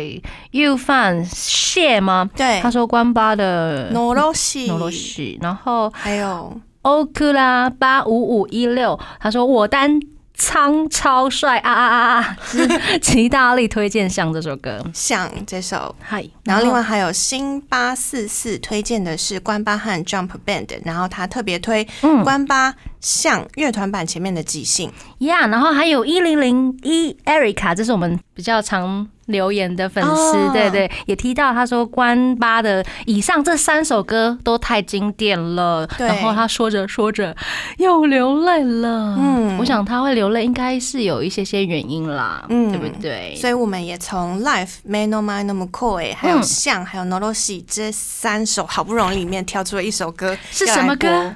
[0.52, 2.30] You Fan 谢吗？
[2.36, 10.00] 对他说关八的 Noroshi Noroshi，然后还有欧克拉八五五一六，他说我单
[10.36, 12.38] 仓超帅啊啊啊啊！
[12.46, 15.96] 是极大力推荐像这首歌，像这首。
[16.00, 30.50] 嗨，然后另外还有新八四四推荐的是关八和 Jump Band，然后他特别推嗯关八像乐团版前面的即兴，呀然后还有一零零一 Erica，这是我们比较常留言的粉丝，哦。
[30.52, 36.08] 对对，也提到他说关八的以上这三首歌都太经典了，对。
[36.08, 37.36] 然后他说着说着
[37.78, 39.56] 又流泪了，嗯。
[39.60, 42.72] 我想他会流泪应该是有一些些原因啦，嗯。
[42.72, 43.36] 对不对？
[43.36, 51.36] 所以我们也从 Life Mano my no muko 还有像还有 Noroshi 这三首好不容易里面挑出了一首歌，是什么歌？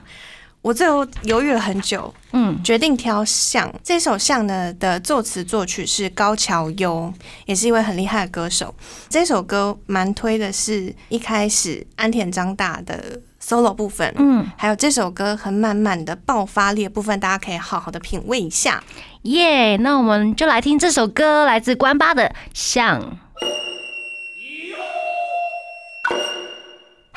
[0.61, 7.13] 我最后犹豫了很久，嗯，决定挑《像》这首《像》呢的作词作曲是高桥优，
[7.45, 8.75] 也是一位很厉害的歌手。
[9.07, 18.83] 这首歌蛮推的是一开始安田张大的 solo 部分，嗯，还有这首歌很满满的爆发力的部分，大家可以好好的品味一下。
[19.21, 23.01] 耶那我们就来听这首歌，来自关八的《像》。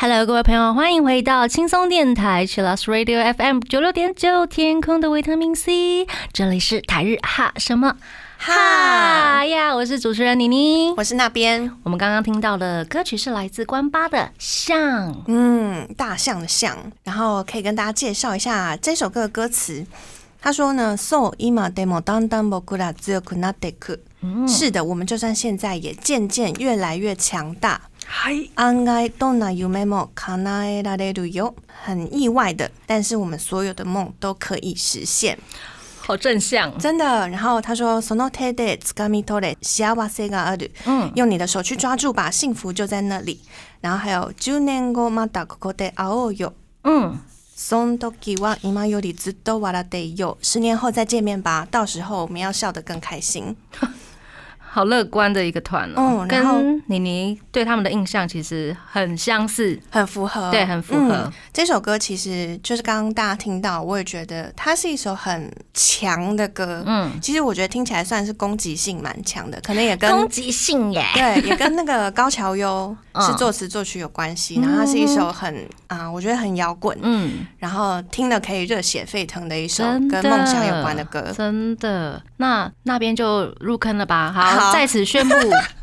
[0.02, 7.96] Hello，各位朋友，欢迎回到轻松电台 c h i l l s Radio FM 九六点九，天空的维他命 C，这里是台日哈什么
[8.36, 11.70] 哈呀，我是主持人妮妮，我是那边。
[11.84, 16.76] 我们刚刚听到的歌曲是来自关八的《象》，嗯，大象的象。
[17.04, 19.86] 然后可以跟大家介绍一下这首歌的歌词。
[20.40, 23.98] 他说呢，So ima demo dan dan bokura nadeku。
[24.48, 27.82] 是的，我们就算现在也渐渐越来越强大。
[28.05, 31.55] 嗨，案外どんな夢も叶えられるよ。
[31.67, 35.37] 很意外的，但是我们所有的梦都可以实现，
[35.99, 37.05] 好正向，真的。
[37.29, 40.71] 然后他说，その手で掴み取れ幸せがある。
[40.85, 43.41] 嗯，用你的手去抓住吧，幸福就在那里。
[43.81, 46.53] 然后还有十年後またここで会おうよ。
[46.83, 47.19] 嗯，
[47.55, 50.43] その時は今よりずっと笑っていよう。
[50.43, 53.55] 十年后再见面吧，到时候我们要笑得更开心。
[54.74, 61.30] 好乐观的一个团哦，跟妮妮对他们的印象其实很相似，很符合，对，很符合。
[61.52, 66.82] 这首歌其实就是刚刚大家听到，我也觉得它是一首很强的歌。
[66.86, 74.54] 嗯，其实我觉得听起来算是攻击性蛮强的，可能也跟攻击性耶，对，也跟那个高桥优是作词作曲有关系。
[74.64, 82.22] 然后它是一首很啊，我觉得很摇滚，嗯，然后听了可以热血沸腾的一首跟梦想有关的歌，真的。
[82.38, 84.61] 那那边就入坑了吧，好。
[84.70, 85.34] 在此宣布，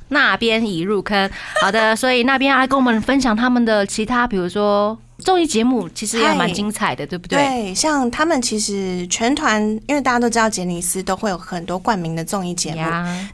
[0.09, 1.29] 那边已入坑。
[1.61, 7.37] 好的，所以那边来跟我们分享他们的其他，比如说综艺节目，其实也蛮精彩的，对不对？
[7.37, 12.81] 对，像他们其实全团，因为大家都知道杰尼斯都会有很多冠名的综艺节目。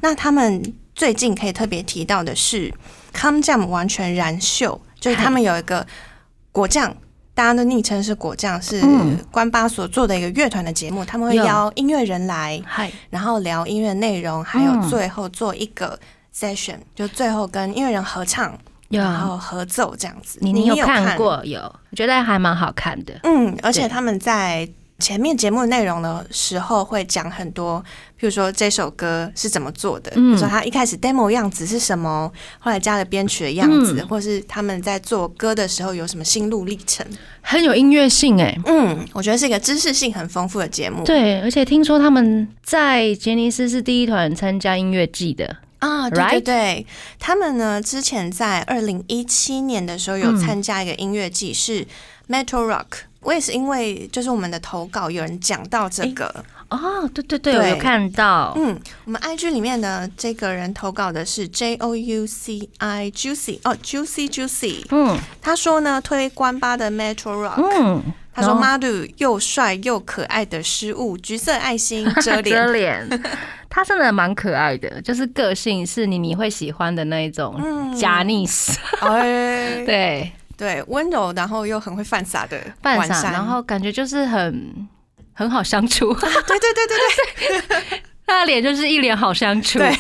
[0.02, 2.74] 那他们最近可以特别提到的是
[3.14, 5.86] ，Come Jam 完全燃秀，就是他们有一个
[6.52, 6.96] 果酱。
[7.36, 8.82] 大家的昵称是果酱，是
[9.30, 11.06] 关巴所做的一个乐团的节目。
[11.06, 12.60] 他们会邀音乐人来，
[13.12, 16.00] 然后聊音乐内容，还有最后做一个
[16.34, 18.58] session，就最后跟音乐人合唱，
[18.90, 20.40] 然后合奏这样子。
[20.42, 21.44] 你你有看过？
[21.46, 21.60] 有，
[21.92, 23.14] 我觉得还蛮好看的。
[23.24, 24.68] 嗯，而且他们在。
[24.98, 27.84] 前面节目内容的时候会讲很多，
[28.18, 37.06] 譬如说这首歌是怎么做的，比如说他一开始 demo 样子是什么，后来加了编曲的样子，或是他们在做歌的时候有什么心路历程，
[37.42, 38.58] 很有音乐性哎。
[38.66, 41.04] 嗯，我觉得是一个知识性很丰富的节目。
[41.04, 46.86] 对，而且听说他们在杰尼斯是第一团参加音乐季的啊，对对对，
[47.20, 51.86] 他们呢之前在二零一七年的时候有参加一个音乐季是
[52.30, 52.86] Metal Rock。
[53.26, 56.28] 我也是因为就是我们的投稿有人讲到这个
[56.70, 58.54] 哦，对对对，我有看到。
[58.56, 64.86] 嗯，我们 IG 里面的这个人投稿的是 J O U C I Juicy 哦，Juicy Juicy。
[64.92, 67.62] 嗯，他说呢推关八的 Metro Rock。
[67.62, 73.24] 嗯，他说 Madu 又帅又可爱的失误，橘色爱心遮脸 遮脸，
[73.70, 78.78] 他真的蛮可爱的，就是个性是你你会喜欢的那一种嗯，加尼斯。
[79.86, 80.32] 对。
[80.58, 84.88] 对，温柔，然后又很会犯傻的犯傻，然后感觉就是很
[85.34, 86.14] 很好相处。
[86.14, 88.04] 对对对对对。
[88.28, 89.94] 他的脸就是一脸好相处，对。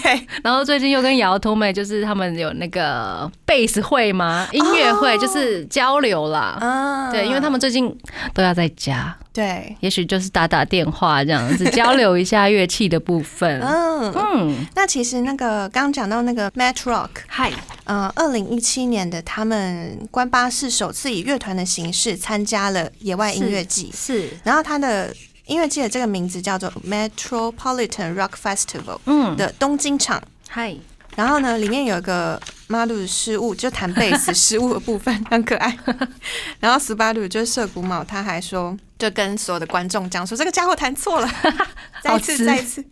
[0.43, 4.47] 然后最近又跟姚通美，就是他们有那个贝斯会吗？
[4.51, 6.57] 音乐会就是交流啦。
[6.59, 7.95] 嗯，对，因为他们最近
[8.33, 13.61] 都要在家，对，也许就是打打电话这样子 交流一下乐器的部分。
[13.61, 14.65] 嗯嗯。
[14.73, 17.51] 那其实那个刚刚讲到那个 Mat Rock，嗨，
[17.83, 24.29] 呃，二零一七年的他们关巴士首次以乐团的形式参加了野外音乐季，是。
[24.43, 25.13] 然后他的。
[25.45, 30.21] 音乐季的这个名字叫做 Metropolitan Rock Festival，嗯，的东京场。
[30.49, 30.75] 嗨，
[31.15, 35.77] 然后呢，里面有一个马鲁失误，就弹贝斯失误的部分很可爱。
[36.60, 41.29] 然后斯巴鲁就是涩谷茂，他还说，就跟所有的观众讲说，这个家伙弹错了，
[42.01, 42.84] 再次，再次，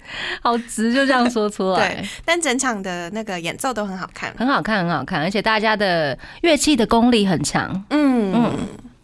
[0.42, 1.90] 好直，就这样说出来。
[1.96, 7.84] 对，但整场的那个演奏都很好看，很好看，很好看，而且大家的乐器的功力很强。
[7.90, 8.60] 嗯嗯，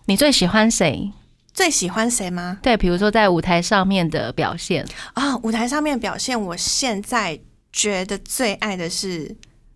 [0.05, 1.11] 你最喜欢谁？
[1.59, 2.57] 最喜欢谁吗？
[2.61, 7.37] 对，比如说在舞台上面的表现啊，舞台上面表现，我现在
[7.73, 9.35] 觉得最爱的是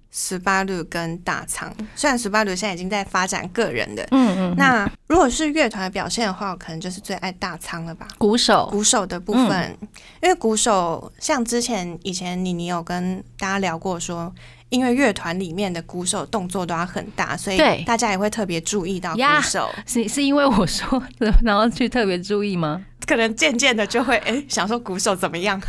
[0.10, 1.69] 十八路跟大仓。
[1.93, 8.08] 虽然十八路现在已经在发展个人的，嗯嗯，那如果是乐团的表现的话，我可能就是最爱大仓了吧。
[8.17, 9.78] 鼓手，鼓手的部分，
[10.22, 14.34] 因为鼓手像之前以前你你有跟大家聊过说。
[14.69, 19.69] 因为乐团里面的鼓手动作都要很大，所以大家也会特别注意到鼓手。
[19.86, 22.84] 是是因为我说的， 然后去特别注意吗？
[23.06, 25.62] 可能渐渐的就会哎，想说鼓手怎么样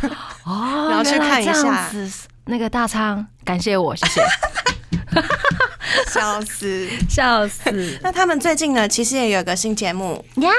[0.45, 1.91] 哦， 然后去看一下
[2.45, 4.21] 那个大仓，感谢我，谢谢。
[6.11, 6.87] 笑死！
[7.09, 10.49] 笑死 那他们最近呢，其实也有一个新节目，呀！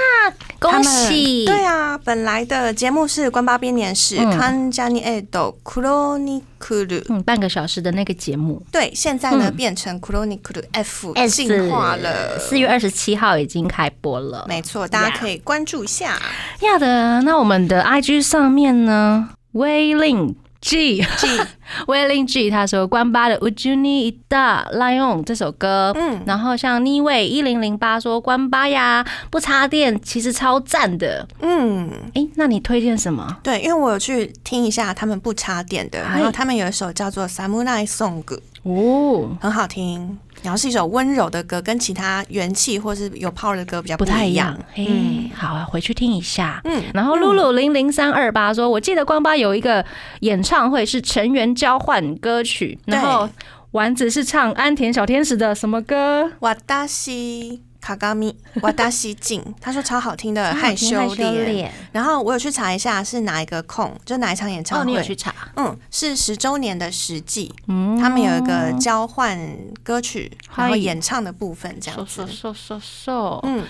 [0.58, 1.44] 恭喜！
[1.44, 12.38] 对啊，本来的节目是关八编年史嗯看加尼爱豆 Chronicle，嗯，半个小时的那个节目对，现在呢嗯变成 Chronicle F，S 进化了。
[12.38, 14.46] 四月二十七号已经开播了。
[14.48, 16.18] 没错，大家可以关注一下。
[16.60, 20.34] 要的，那我们的 IG 上面呢，威令
[20.66, 21.28] G G，
[21.86, 31.24] 威令 G 他说关八的 Would You Need That Lion 这首歌，嗯，然后像妮位一零零八说关八呀不插电，其实超赞的。
[31.40, 33.36] 嗯，诶，那你推荐什么？
[33.44, 38.24] 对，因为我有去听一下他们不插电的，然后他们有一首叫做《Samurai Song》，
[38.66, 44.58] 哦，很好听，然后是一首温柔的歌，跟其他元气或是有 power 的歌比较不太一一样。
[44.74, 46.60] 嘿，嗯好啊，回去听一下。
[46.64, 49.84] 嗯，然后露露零零三二八说，我记得光巴有一个
[50.20, 53.28] 演唱会是成员交换歌曲，然后
[53.70, 56.32] 丸子是唱安田小天使的什么歌？
[56.40, 61.72] 瓦达西卡嘎咪，瓦达西静，他说超好听的害羞脸。
[61.92, 64.90] 然后我有去查一下是哪一个空，就哪一场演唱哦，会。
[64.90, 65.32] 你有去查？
[65.54, 69.38] 嗯，是十周年的实际，嗯他们有一个交换
[69.84, 72.26] 歌曲，然后演唱的部分这说样子说。
[72.26, 73.40] 说说说。
[73.44, 73.64] 嗯，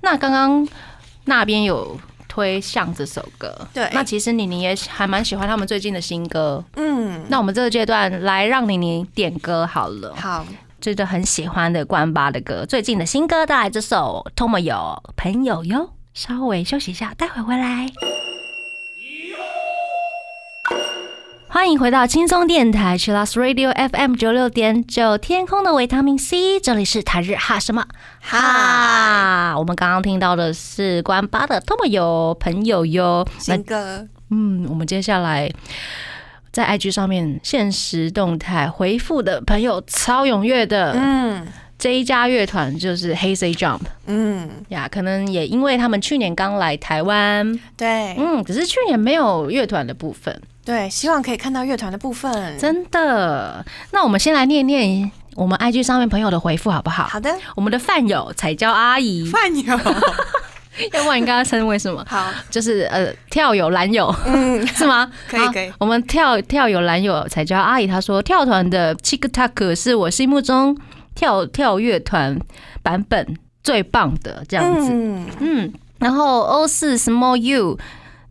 [0.00, 0.66] 那刚刚
[1.26, 1.94] 那边有
[2.26, 6.64] 推向这首歌，对那其实妮妮也还蛮喜欢他们最近的新歌。
[6.76, 10.14] 嗯，那我们这个阶段来让妮妮点歌好了。
[10.16, 10.46] 好，
[10.80, 15.78] 真的很喜欢的关八的歌，最近的新歌带来这首《Tomo 有朋友哟》，
[16.14, 17.88] 稍微休息一下，待会回来。
[21.48, 27.84] 欢迎回到轻松电台 c h i l l s Radio FM 九六点九，天空的维他命 C，这里是台日哈什么
[28.20, 29.58] 哈。
[29.58, 35.50] 我们刚刚听到的是关八的《Tomo 有朋友哟》，那新歌，嗯，我们接下来
[36.58, 41.46] 在 IG 上面现实动态回复的朋友超踊跃的，嗯。
[41.78, 48.16] 这一家乐团就是 Hazy Jump 嗯，呀，可能也因为他们去年刚来台湾，对。
[48.18, 52.58] 嗯，只是去年没有乐团的部分，对，希望可以看到乐团的部分。
[52.58, 53.64] 真的。
[53.92, 57.04] 那我们先来念念我们 IG 上面朋友的回复好不好？
[57.04, 59.78] 好的，我们的饭友彩椒阿姨，饭友，
[60.92, 62.04] 要不然你刚刚称为什么？
[62.08, 65.10] 好，就是呃跳友蓝友嗯， 是吗？
[65.28, 70.76] 可以可以我们跳跳友蓝友彩椒阿姨她说，跳团的 Chick Tuck 是我心目中
[71.14, 72.38] 跳跳乐团
[72.82, 74.90] 版本最棒的这样子。
[74.92, 77.78] 嗯，嗯，然后 O 四 Small U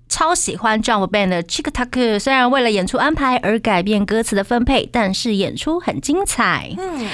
[0.10, 6.74] 超喜欢 Jump Band 的 Chick Tuck，虽然为了演出安排而改变歌词的分配，但是演出很精彩。
[6.78, 7.08] 嗯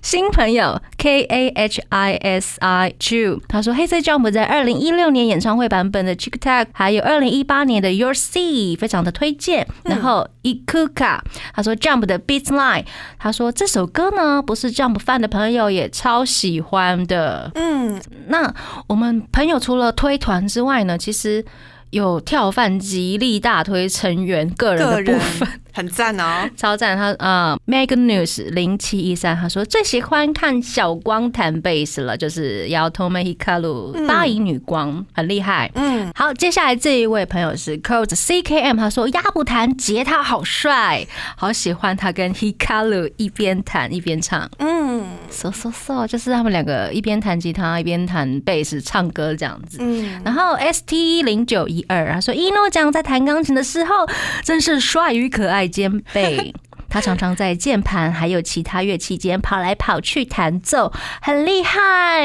[0.00, 9.66] 新朋友 K A H I S I Chu，他说黑色 Jump 在二零一六年演唱会版本的 Chick Tuck，还有二零一八年的 Your Sea，非常的推荐。
[9.84, 11.18] 然后 Ikuka，
[11.52, 12.84] 他说 Jump 的 Beat Line，
[13.18, 17.50] 他说这首歌呢不是 Jump fan 的朋友也超喜欢的。
[17.54, 18.54] 嗯，那
[18.86, 21.44] 我们朋友除了推团之外呢，其实
[21.90, 25.48] 有跳饭极力大推成员个人的部分，
[25.78, 26.50] 很赞哦。
[26.56, 26.96] 超赞。
[26.98, 35.70] 他呃，Meg News 零七一三他说最喜欢看小光弹贝斯了，就是摇 Tome Hikaru 八音女光，很厉害。
[35.74, 41.06] 嗯，好，接下来这一位朋友是 Codes CKM，他说鸭不弹吉他好帅，
[41.36, 44.50] 好喜欢他跟 Hikaru 一边弹一边唱。
[44.58, 49.78] 嗯 so so so，就是他们两个一边弹吉他一边弹贝斯唱歌这样子。
[49.80, 54.08] 嗯，然后 S T 零九一二他说一诺讲在弹钢琴的时候
[54.42, 56.54] 真是帅与可爱兼备。
[56.90, 60.90] 他常常在键盘还有其他乐器间跑来跑去弹奏，
[61.20, 62.22] 很厉害。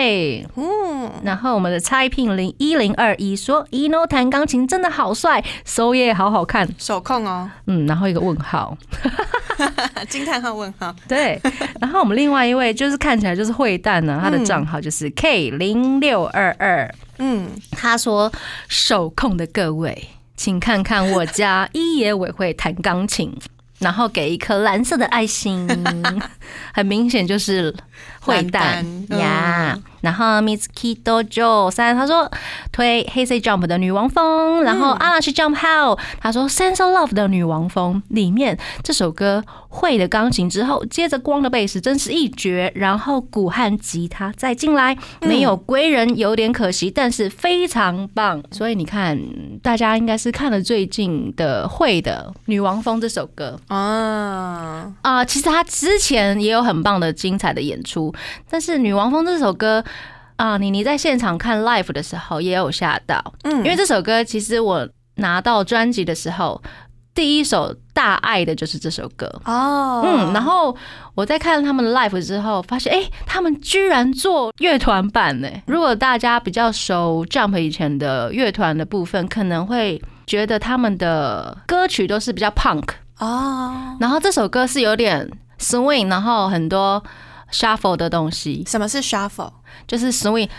[0.55, 6.65] 嗯，然后我们的蔡聘零一零二一说一诺弹钢琴真的好帅，手也好好看。
[6.77, 8.77] 手控哦，嗯，然后一个问号。
[10.07, 10.95] 惊叹号问号。
[11.09, 11.37] 对，
[11.81, 16.89] 然后我们另外一位就是看起来就是会蛋呢，他的账号就是 K 零六二二。
[17.17, 18.31] 嗯，他说
[18.69, 23.31] ：“手控的各位，请看看我家一野委会弹钢琴，
[23.79, 25.67] 然后给一颗蓝色的爱心，
[26.73, 27.73] 很明显就是
[28.21, 28.85] 会蛋
[29.17, 29.77] 呀。
[30.01, 32.29] 然后 Mitsuki Dojo 三，他说
[32.73, 48.43] 推黑色 Jump 的女王风，然后阿拉是 Jump How，他说 Sense of Love 的女王风里面这首歌会的钢琴之后，接着光的贝斯真是一绝，然后鼓和吉他再进来，没有归人有点可惜，但是非常棒。
[48.51, 49.17] 所以你看，
[49.61, 53.57] 大家应该是看了最近的会的女王风这首歌。
[53.69, 57.92] 啊，啊、其实他之前也有很棒的精彩的演出，
[58.49, 59.83] 但是女王风这首歌。
[60.35, 64.85] 啊，妮妮在现场看 live 的时候也有吓到，嗯，因为这首歌其实我
[65.17, 66.59] 拿到专辑的时候，
[67.13, 69.31] 第一首大爱的就是这首歌。
[69.45, 70.75] 哦，嗯，然后
[71.13, 75.47] 我在看他们 live 之后，发现哎、诶他们居然做乐团版呢。
[75.67, 82.89] 如果大家比较熟 Jump 以前的乐团的部分，可能会觉得他们的歌曲都是比较 punk，
[83.19, 85.29] 哦，然后这首歌是有点
[85.59, 87.01] swing，然后很多
[87.53, 89.53] shuffle 的东西，什么是 shuffle？
[89.87, 90.49] 就是 swing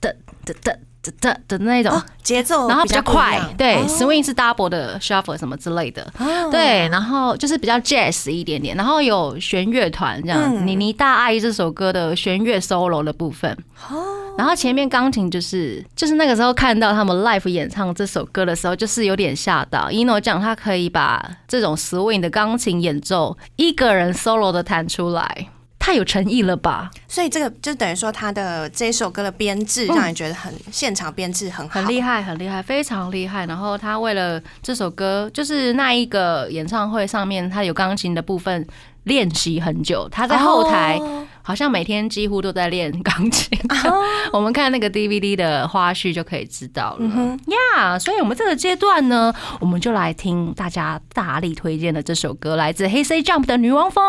[0.00, 0.16] 的
[0.46, 1.92] 的的的的的那种。
[1.92, 6.50] 哦，节奏然后比较快，对、哦 s w i n g 是 double 的 shuffle 什么之类的，哦。
[6.50, 10.66] 对，然后就是比较 jazz 一点点，然后有弦乐团这样，嗯。
[10.66, 13.52] 你你大爱这首歌的弦乐 solo 的部分，
[13.90, 14.02] 哦，
[14.38, 19.90] 然后前面钢琴就是就是那个时候看到他们 live 演唱这首歌的时候，就是有点吓到。
[19.90, 25.48] ino 讲他可以把这种 swing 的钢琴演奏一个人 solo 的弹出来，
[25.84, 26.90] 太有诚意了吧？
[27.06, 33.44] 所以这个就等于说他的这首歌的编制嗯让你觉得很现场编制很好，很厉害，很厉害，非常厉害。
[33.44, 38.66] 然后他为了这首歌，就是那一个演唱会上面，他有钢琴的部分
[39.02, 40.08] 练习很久。
[40.08, 43.58] 他在后台哦好像每天几乎都在练钢琴。
[43.84, 44.00] 哦
[44.32, 47.40] 我们看那个 DVD 的花絮就可以知道了嗯哼
[47.76, 47.98] 呀。
[47.98, 49.30] 所以，我们这个阶段呢，
[49.60, 54.02] 我们就来听大家大力推荐的这首歌，来自黑 C Jump 的《女王风》。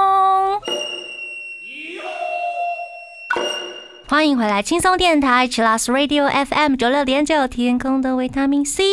[4.07, 8.83] 欢迎回来，轻松电台 c h i l l s Radio FM 九六点九，天空的维他命 C，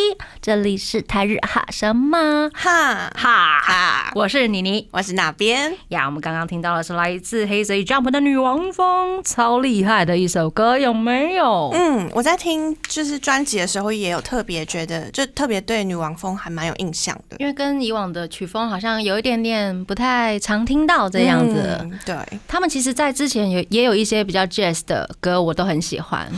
[0.40, 5.74] 这里是台日哈什么哈哈，哈，我是妮妮我是哪边？
[5.88, 6.06] 呀。
[6.06, 11.70] 我们刚刚听到的是来自黑 C Jump 的《女王风》，超厉害的一首歌，有没有？
[11.74, 17.36] 嗯，我在听就是专辑的时候，也有特别觉得，就特别对女王风还蛮有印象的。
[17.38, 21.78] 因为跟以往的曲风好像有一点点不太常听到这样子。
[21.82, 22.16] 嗯对，
[22.48, 26.30] 他们其实，在之前有也有一些比较 jazz 的歌，我都很喜欢，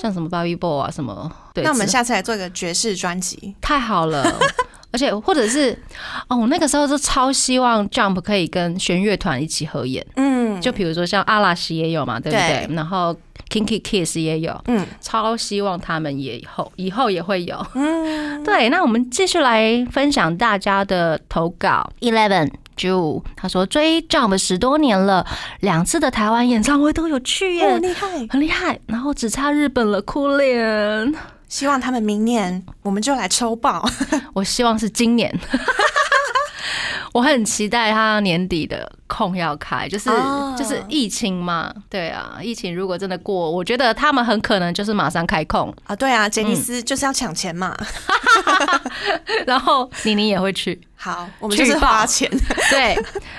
[0.00, 1.30] 像什么 Bobby Boy 啊，什么。
[1.54, 3.54] 对，那我们下次来做一个爵士专辑。
[3.60, 4.24] 太好了。
[4.94, 5.72] 而且，或者是
[6.28, 12.66] 哦，我那个时候就超希望 Jump 可以跟弦乐团一起合演，嗯，就比如说像阿拉西也有嘛，对不对？
[12.66, 13.16] 对然后
[13.48, 17.66] Kinky Kiss 也有，嗯超希望他们也以后以后也会有。
[17.72, 21.90] 嗯，对，那我们继续来分享大家的投稿。
[22.00, 25.26] Eleven 九，他说追 Jump 十多年了，
[25.60, 28.06] 两次的台湾演唱会都有去耶，哦，厉害！
[28.30, 28.78] 很厉害。
[28.86, 31.14] 然后只差日本了，哭脸。
[31.48, 33.86] 希望他们明年我们就来抽爆。
[34.32, 35.32] 我希望是今年。
[37.12, 47.76] 我很期待他年底的空要开，就是、哦就是疫情嘛，对啊，疫情如果真的过，我觉得他们很可能就是马上开空，啊，对啊，杰尼斯就是要抢钱嘛。
[49.46, 52.30] 然后妮妮也会去，好，我们就是花钱。
[52.70, 52.96] 对，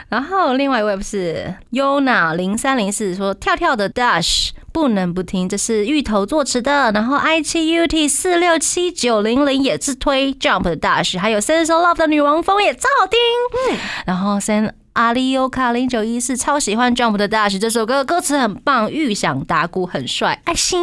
[0.10, 6.92] 然后另外一位不是 Yona 零三零四说跳跳的 Dash 不能不听，这是芋头作词的。
[6.92, 13.18] 然后 i 七 ut 四六七九零零也是推 Jump 的 Dash，还有 Sense of Love 的女王风也超好听。
[13.72, 20.82] 嗯，然后 Sen 阿里优卡零九一四超喜欢 Jump 的 Dash 这首歌，歌词很棒，预想打鼓很帅，爱心。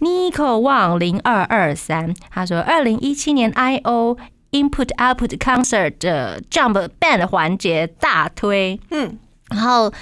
[0.00, 4.16] Nico Wang 零二二三，他说二零一七年 I O
[4.52, 8.80] Input Output Concert 的 Jump Band 环节大推。
[8.90, 9.18] 嗯，
[9.50, 9.92] 然后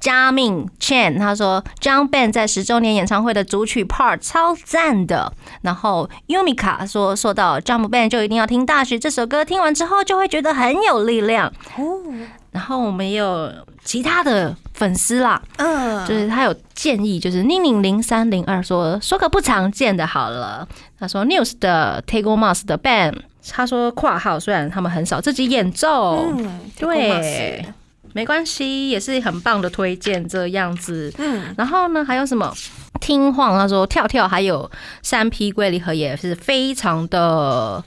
[0.00, 5.32] 加命 Chen 他说，Jump Band 在十周年演唱会的主曲 Part 超赞的。
[5.62, 11.52] 然后 Yumika 说，说到 Jump Band 就一定要听《大学》这首歌，听完之后就会觉得很有力量。
[11.76, 12.02] 哦，
[12.50, 13.50] 然后我们也有
[13.82, 20.66] 其他的粉丝啦，嗯，就是他有建议，就是宁宁零三零二说说个不常见的好了。
[20.98, 23.16] 他说 News 的 Tego Mas 的 band，
[23.50, 27.64] 他说括号虽然他们很少自己演奏，嗯，对，
[28.12, 31.12] 没关系，也是很棒的推荐这样子。
[31.18, 32.52] 嗯，然后呢，还有什么？
[33.00, 34.70] 听晃他说跳跳还有
[35.02, 37.84] 三 P 龟梨和也是非常的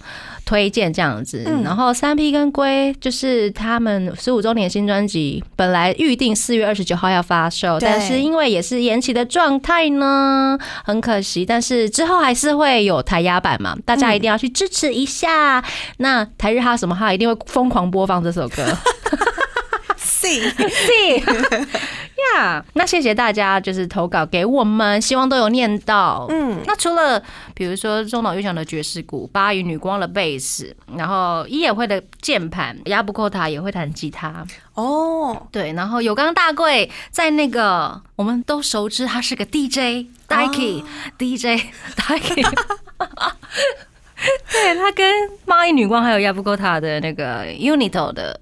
[0.48, 1.44] 推荐这样子。
[1.46, 11.46] 嗯然后三 P 跟龟就是他们十五周年新专辑，本来预定四月二十九号要发售，但是因为也是延期的状态呢，很可惜。
[11.46, 15.62] 但是之后还是会有台压版嘛，大家一定要去支持一下。
[15.98, 18.64] 那台日哈什么哈一定会疯狂播放这首歌。
[19.98, 20.54] C， 是
[22.36, 26.26] 呀，那谢谢大家，就是投稿给我们，希望都有念到。
[26.30, 27.22] 嗯，那除了
[27.54, 40.84] 比如说中岛裕翔的爵士鼓、巴渝女光的贝斯，然后伊野会的键盘，亚布扣塔也会弹吉他，哦，对，然后有刚大贵在那个我们都熟知他是个 DJ Dikey、
[41.18, 41.62] DJ
[41.96, 42.46] Dikey。
[44.52, 48.38] 对他跟蚂蚁女光还有亚布勾塔的那个 Unito 的，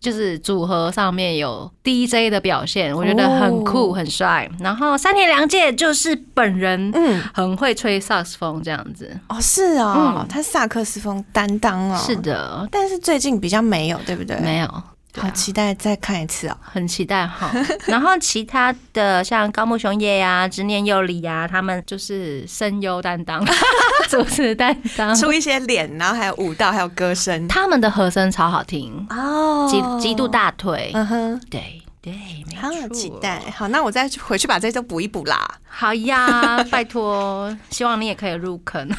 [0.00, 4.48] 就是组合上面有 DJ 的表现，我觉得很酷、哦很帅。
[4.60, 9.10] 然后三田良介就是本人嗯，很会吹萨克斯风这样子。
[9.28, 14.36] 哦，是哦，嗯他萨克斯风担当哦，是，的，但是最近比较没有，对不对？
[14.40, 14.82] 没有。
[15.18, 16.56] 对好啊期待再看一次哦。
[16.62, 17.50] 很期待哈，
[17.86, 23.44] 然后其他的像高木雄也呀、执念佑里呀，他们就是声优担当、
[24.08, 32.12] 主持担当，出一些脸，然后还有舞蹈，还有歌声他们的和声超好听，哦极极度，大腿，嗯哼，对对，
[32.48, 33.42] 没好错期待。
[33.54, 35.48] 好，那我再回去把这都补一补啦。
[35.68, 38.88] 好呀，拜托，希望你也可以入坑。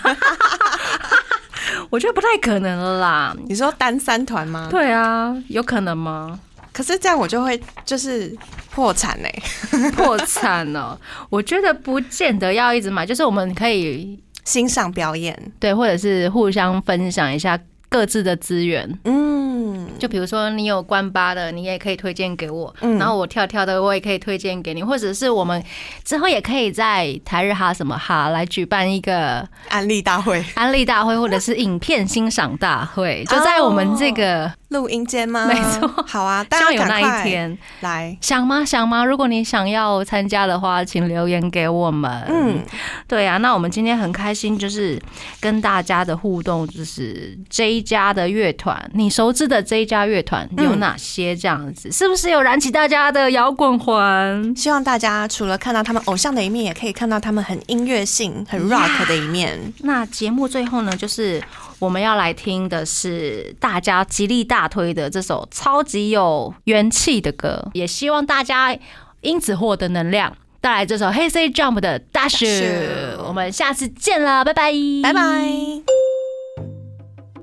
[1.89, 3.35] 我觉得不太可能了啦。
[3.47, 4.67] 你说单三团吗？
[4.69, 6.39] 对啊，有可能吗？
[6.71, 8.33] 可是这样我就会就是
[8.71, 9.33] 破产哎、
[9.97, 10.97] 破产了，
[11.29, 17.59] 我觉得不见得要一直买，就是我们可以欣赏表演，对，或者是互相分享一下
[17.89, 18.87] 各自的资源。
[19.05, 19.48] 嗯，
[19.97, 22.97] 就比如说你有关八的，你也可以推荐给我，嗯。
[22.97, 25.63] 然后我跳跳的，我也可以推荐给你，或者是我们
[26.03, 30.43] 之后也可以在台日哈什么哈来举办一个安利大会。
[30.55, 35.45] 安利大会，或者是影片欣赏大会，就在我们这个录音间吗？
[35.47, 37.57] 没错好啊，大希望有那一天。
[37.81, 38.63] 来，想吗？
[38.63, 39.03] 想吗？
[39.03, 42.23] 如果你想要参加的话，请留言给我们。
[42.29, 42.63] 嗯，
[43.07, 45.01] 对啊，那我们今天很开心，就是
[45.39, 51.35] 跟大家的互动，就是这一家的乐团，你熟知的这一家乐团有哪些？
[51.35, 54.55] 这样子、是不是有燃起大家的摇滚魂？
[54.55, 59.57] 希望大家除了看到他们偶像的一面，也可以看到他们很音乐性、很 rock 的一面。
[59.79, 61.41] 那节目最后呢，就是
[61.79, 68.77] 我们要来听的是大家极力大推的这首超级有元气的歌，也希望大家
[69.21, 70.35] 因此获得能量。
[70.61, 75.21] 带来这首黑 C Jump 的 Dash，Dash 我们下次见了，拜拜，拜拜。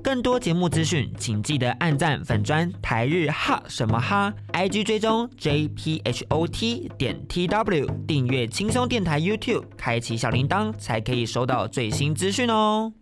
[0.03, 12.93] 更多节目资讯，请记得按赞粉砖台日哈什么哈，IG 追踪 JPHOT 点 TW，订阅轻松电台 YouTube，开启小铃铛才可以收到最新资讯哦。